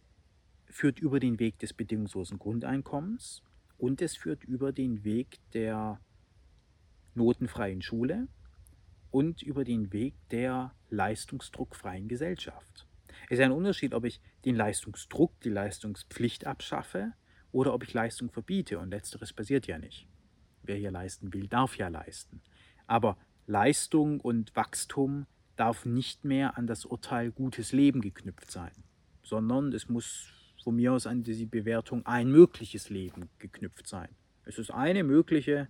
führt 0.67 0.99
über 0.99 1.21
den 1.21 1.39
Weg 1.39 1.59
des 1.59 1.75
bedingungslosen 1.75 2.39
Grundeinkommens 2.39 3.43
und 3.83 4.01
es 4.01 4.17
führt 4.17 4.45
über 4.45 4.71
den 4.71 5.03
Weg 5.03 5.41
der 5.55 6.01
notenfreien 7.15 7.83
Schule 7.83 8.29
und 9.11 9.43
über 9.43 9.65
den 9.65 9.93
Weg 9.93 10.15
der 10.31 10.73
leistungsdruckfreien 10.91 12.07
Gesellschaft. 12.07 12.87
Es 13.29 13.41
ist 13.41 13.45
ein 13.45 13.51
Unterschied, 13.51 13.93
ob 13.93 14.05
ich 14.05 14.21
den 14.45 14.55
Leistungsdruck, 14.55 15.41
die 15.41 15.49
Leistungspflicht 15.49 16.47
abschaffe 16.47 17.15
oder 17.51 17.75
ob 17.75 17.83
ich 17.83 17.93
Leistung 17.93 18.31
verbiete. 18.31 18.79
Und 18.79 18.91
letzteres 18.91 19.33
passiert 19.33 19.67
ja 19.67 19.79
nicht. 19.79 20.07
Wer 20.63 20.77
hier 20.77 20.93
leisten 20.93 21.35
will, 21.35 21.49
darf 21.49 21.77
ja 21.77 21.89
leisten. 21.89 22.41
Aber 22.87 23.17
Leistung 23.49 24.21
und 24.21 24.55
Wachstum 24.55 25.27
darf 25.57 25.87
nicht 25.87 26.25
mehr 26.25 26.57
an 26.57 26.69
das 26.69 26.85
Urteil 26.85 27.33
gutes 27.33 27.73
Leben 27.73 28.01
geknüpft 28.01 28.53
sein, 28.53 28.85
sondern 29.25 29.73
es 29.73 29.89
muss 29.89 30.42
von 30.63 30.77
mir 30.77 30.93
aus 30.93 31.07
an 31.07 31.23
die 31.23 31.47
Bewertung 31.47 32.07
ein 32.07 32.31
mögliches 32.31 32.89
Leben 32.91 33.29
geknüpft 33.39 33.87
sein. 33.87 34.09
Es 34.45 34.59
ist 34.59 34.71
eine 34.71 35.05
mögliche 35.05 35.69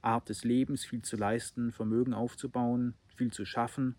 Art 0.00 0.28
des 0.28 0.44
Lebens, 0.44 0.84
viel 0.84 1.02
zu 1.02 1.16
leisten, 1.16 1.72
Vermögen 1.72 2.14
aufzubauen, 2.14 2.94
viel 3.16 3.32
zu 3.32 3.44
schaffen. 3.44 3.94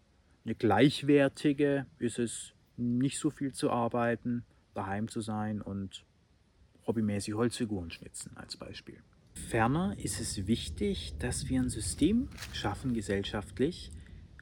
Eine 0.46 0.56
gleichwertige 0.56 1.86
ist 2.00 2.20
es, 2.20 2.54
nicht 2.76 3.20
so 3.20 3.30
viel 3.30 3.54
zu 3.54 3.70
arbeiten, 3.70 4.44
daheim 4.74 5.08
zu 5.08 5.22
sein 5.22 5.62
und 5.62 6.06
hobbymäßig 6.88 7.36
Holzfiguren 7.36 7.92
schnitzen 7.92 8.36
als 8.36 8.58
Beispiel. 8.58 8.98
Ferner 9.34 9.96
ist 9.98 10.20
es 10.20 10.48
wichtig, 10.48 11.14
dass 11.20 11.50
wir 11.50 11.62
ein 11.62 11.70
System 11.70 12.30
schaffen 12.52 12.94
gesellschaftlich, 12.94 13.92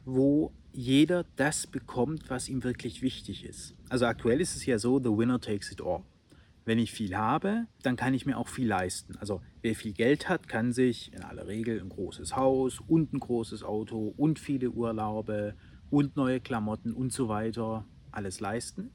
wo 0.06 0.54
jeder 0.73 1.25
das 1.36 1.67
bekommt, 1.67 2.29
was 2.29 2.49
ihm 2.49 2.63
wirklich 2.63 3.01
wichtig 3.01 3.45
ist. 3.45 3.75
Also 3.89 4.05
aktuell 4.05 4.41
ist 4.41 4.55
es 4.55 4.65
ja 4.65 4.79
so, 4.79 4.99
the 4.99 5.05
winner 5.05 5.39
takes 5.39 5.71
it 5.71 5.81
all. 5.81 6.03
Wenn 6.63 6.79
ich 6.79 6.91
viel 6.91 7.15
habe, 7.15 7.65
dann 7.81 7.95
kann 7.95 8.13
ich 8.13 8.25
mir 8.25 8.38
auch 8.38 8.47
viel 8.47 8.67
leisten. 8.67 9.15
Also 9.17 9.41
wer 9.62 9.75
viel 9.75 9.93
Geld 9.93 10.29
hat, 10.29 10.47
kann 10.47 10.71
sich 10.71 11.12
in 11.13 11.23
aller 11.23 11.47
Regel 11.47 11.79
ein 11.81 11.89
großes 11.89 12.36
Haus 12.36 12.79
und 12.88 13.13
ein 13.13 13.19
großes 13.19 13.63
Auto 13.63 14.13
und 14.15 14.39
viele 14.39 14.69
Urlaube 14.69 15.55
und 15.89 16.15
neue 16.15 16.39
Klamotten 16.39 16.93
und 16.93 17.12
so 17.12 17.27
weiter 17.27 17.86
alles 18.12 18.39
leisten. 18.39 18.91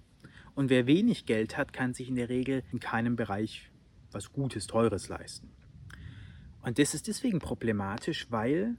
Und 0.54 0.70
wer 0.70 0.86
wenig 0.86 1.26
Geld 1.26 1.56
hat, 1.56 1.72
kann 1.72 1.92
sich 1.92 2.08
in 2.08 2.16
der 2.16 2.28
Regel 2.28 2.62
in 2.72 2.80
keinem 2.80 3.16
Bereich 3.16 3.70
was 4.12 4.32
Gutes, 4.32 4.66
Teures 4.66 5.08
leisten. 5.08 5.50
Und 6.62 6.78
das 6.78 6.94
ist 6.94 7.08
deswegen 7.08 7.38
problematisch, 7.38 8.26
weil 8.30 8.76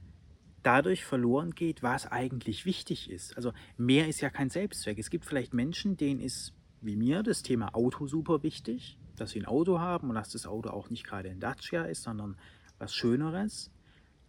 dadurch 0.68 1.06
verloren 1.06 1.56
geht, 1.56 1.82
was 1.82 2.12
eigentlich 2.12 2.66
wichtig 2.66 3.10
ist. 3.10 3.38
Also 3.38 3.54
mehr 3.78 4.10
ist 4.10 4.20
ja 4.20 4.30
kein 4.30 4.50
Selbstzweck. 4.50 5.00
Es 5.00 5.10
gibt 5.10 5.24
vielleicht 5.24 5.54
Menschen, 5.54 5.96
denen 5.96 6.20
ist, 6.20 6.54
wie 6.82 6.98
mir, 6.98 7.24
das 7.24 7.42
Thema 7.42 7.74
Auto 7.74 8.06
super 8.06 8.44
wichtig, 8.44 9.00
dass 9.16 9.32
sie 9.32 9.40
ein 9.40 9.46
Auto 9.46 9.80
haben 9.80 10.10
und 10.10 10.16
dass 10.16 10.34
das 10.34 10.46
Auto 10.46 10.70
auch 10.72 10.90
nicht 10.90 11.06
gerade 11.06 11.30
ein 11.30 11.40
Dacia 11.40 11.84
ist, 11.84 12.04
sondern 12.04 12.36
was 12.80 12.94
Schöneres. 12.94 13.72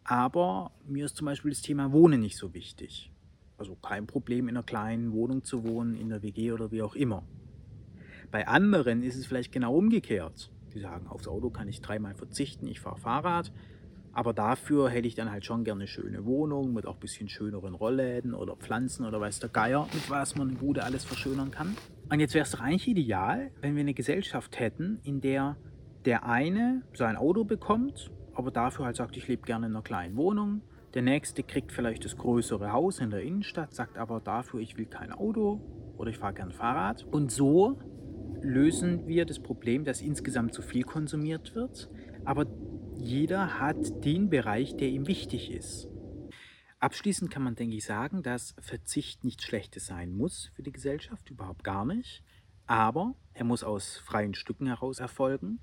Aber 0.05 0.71
mir 0.87 1.07
ist 1.07 1.17
zum 1.17 1.25
Beispiel 1.25 1.51
das 1.51 1.61
Thema 1.61 1.91
Wohnen 1.91 2.21
nicht 2.21 2.37
so 2.37 2.55
wichtig. 2.55 3.11
Also 3.57 3.75
kein 3.75 4.07
Problem, 4.07 4.47
in 4.47 4.57
einer 4.57 4.65
kleinen 4.65 5.11
Wohnung 5.11 5.43
zu 5.43 5.65
wohnen, 5.65 5.97
in 5.97 6.09
der 6.09 6.23
WG 6.23 6.53
oder 6.53 6.71
wie 6.71 6.83
auch 6.83 6.95
immer. 6.95 7.25
Bei 8.31 8.47
anderen 8.47 9.03
ist 9.03 9.17
es 9.17 9.27
vielleicht 9.27 9.51
genau 9.51 9.75
umgekehrt. 9.75 10.53
Die 10.73 10.79
sagen, 10.79 11.09
aufs 11.09 11.27
Auto 11.27 11.51
kann 11.51 11.67
ich 11.67 11.81
dreimal 11.81 12.15
verzichten, 12.15 12.69
ich 12.69 12.79
fahre 12.79 12.99
Fahrrad. 12.99 13.53
Aber 14.19 14.33
dafür 14.33 14.91
hätte 14.91 15.07
ich 15.07 15.15
dann 15.15 15.31
halt 15.31 15.45
schon 15.45 15.63
gerne 15.63 15.83
eine 15.83 15.87
schöne 15.87 16.25
Wohnung 16.25 16.73
mit 16.73 16.87
auch 16.87 16.95
ein 16.95 17.01
bisschen 17.01 17.29
schöneren 17.29 17.73
Rollläden 17.77 18.35
oder 18.35 18.57
Pflanzen 18.57 19.07
oder 19.07 19.21
weiß 19.21 19.39
der 19.39 19.49
Geier, 19.49 19.87
mit 19.95 20.11
was 20.11 20.35
man 20.35 20.49
in 20.49 20.57
Bude 20.57 20.83
alles 20.83 21.05
verschönern 21.05 21.53
kann. 21.53 21.77
Und 22.11 22.19
jetzt 22.19 22.35
wäre 22.35 22.43
es 22.43 22.51
doch 22.51 22.59
eigentlich 22.59 22.89
ideal, 22.89 23.53
wenn 23.61 23.77
wir 23.77 23.83
eine 23.83 23.95
Gesellschaft 23.95 24.59
hätten, 24.59 24.99
in 25.05 25.21
der 25.21 25.57
der 26.05 26.27
eine 26.27 26.83
sein 26.95 27.15
Auto 27.15 27.45
bekommt, 27.45 28.11
aber 28.35 28.51
dafür 28.51 28.87
halt 28.87 28.97
sagt, 28.97 29.17
ich 29.17 29.29
lebe 29.29 29.43
gerne 29.43 29.67
in 29.67 29.73
einer 29.73 29.83
kleinen 29.83 30.17
Wohnung. 30.17 30.63
Der 30.95 31.03
nächste 31.03 31.45
kriegt 31.45 31.71
vielleicht 31.71 32.05
das 32.05 32.17
größere 32.17 32.73
Haus 32.73 32.99
in 32.99 33.11
der 33.11 33.23
Innenstadt, 33.23 33.73
sagt 33.73 33.99
aber 33.99 34.19
dafür, 34.19 34.59
ich 34.59 34.77
will 34.77 34.87
kein 34.87 35.13
Auto 35.13 35.61
oder 35.97 36.11
ich 36.11 36.19
fahre 36.19 36.35
gern 36.35 36.51
Fahrrad. 36.51 37.05
Und 37.05 37.31
so 37.31 37.79
lösen 38.43 39.07
wir 39.07 39.27
das 39.27 39.39
Problem, 39.39 39.85
dass 39.85 40.01
insgesamt 40.01 40.55
zu 40.55 40.63
viel 40.63 40.83
konsumiert 40.83 41.55
wird, 41.55 41.89
aber 42.25 42.47
jeder 42.99 43.59
hat 43.59 44.05
den 44.05 44.29
Bereich, 44.29 44.77
der 44.77 44.89
ihm 44.89 45.07
wichtig 45.07 45.51
ist. 45.51 45.89
Abschließend 46.81 47.31
kann 47.31 47.43
man, 47.43 47.57
denke 47.57 47.77
ich, 47.77 47.85
sagen, 47.85 48.23
dass 48.23 48.55
Verzicht 48.61 49.25
nichts 49.25 49.45
Schlechtes 49.45 49.87
sein 49.87 50.17
muss 50.17 50.51
für 50.55 50.63
die 50.63 50.73
Gesellschaft, 50.73 51.31
überhaupt 51.31 51.65
gar 51.65 51.85
nicht. 51.85 52.23
Aber 52.67 53.15
er 53.35 53.45
muss 53.45 53.65
aus 53.65 53.97
freien 53.97 54.35
Stücken 54.35 54.67
heraus 54.67 55.01
erfolgen 55.01 55.61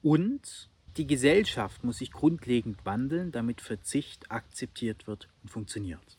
und 0.00 0.70
die 0.96 1.06
Gesellschaft 1.06 1.84
muss 1.84 1.98
sich 1.98 2.10
grundlegend 2.10 2.84
wandeln, 2.86 3.30
damit 3.30 3.60
Verzicht 3.60 4.30
akzeptiert 4.30 5.06
wird 5.06 5.28
und 5.42 5.50
funktioniert. 5.50 6.18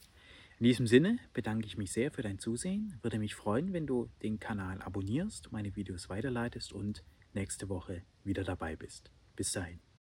In 0.59 0.65
diesem 0.65 0.87
Sinne 0.87 1.19
bedanke 1.33 1.65
ich 1.65 1.77
mich 1.77 1.91
sehr 1.91 2.11
für 2.11 2.21
dein 2.21 2.37
Zusehen. 2.37 2.97
Würde 3.01 3.17
mich 3.17 3.33
freuen, 3.33 3.73
wenn 3.73 3.87
du 3.87 4.09
den 4.21 4.39
Kanal 4.39 4.81
abonnierst, 4.81 5.51
meine 5.51 5.75
Videos 5.75 6.09
weiterleitest 6.09 6.73
und 6.73 7.03
nächste 7.33 7.69
Woche 7.69 8.03
wieder 8.23 8.43
dabei 8.43 8.75
bist. 8.75 9.09
Bis 9.35 9.53
dahin. 9.53 9.79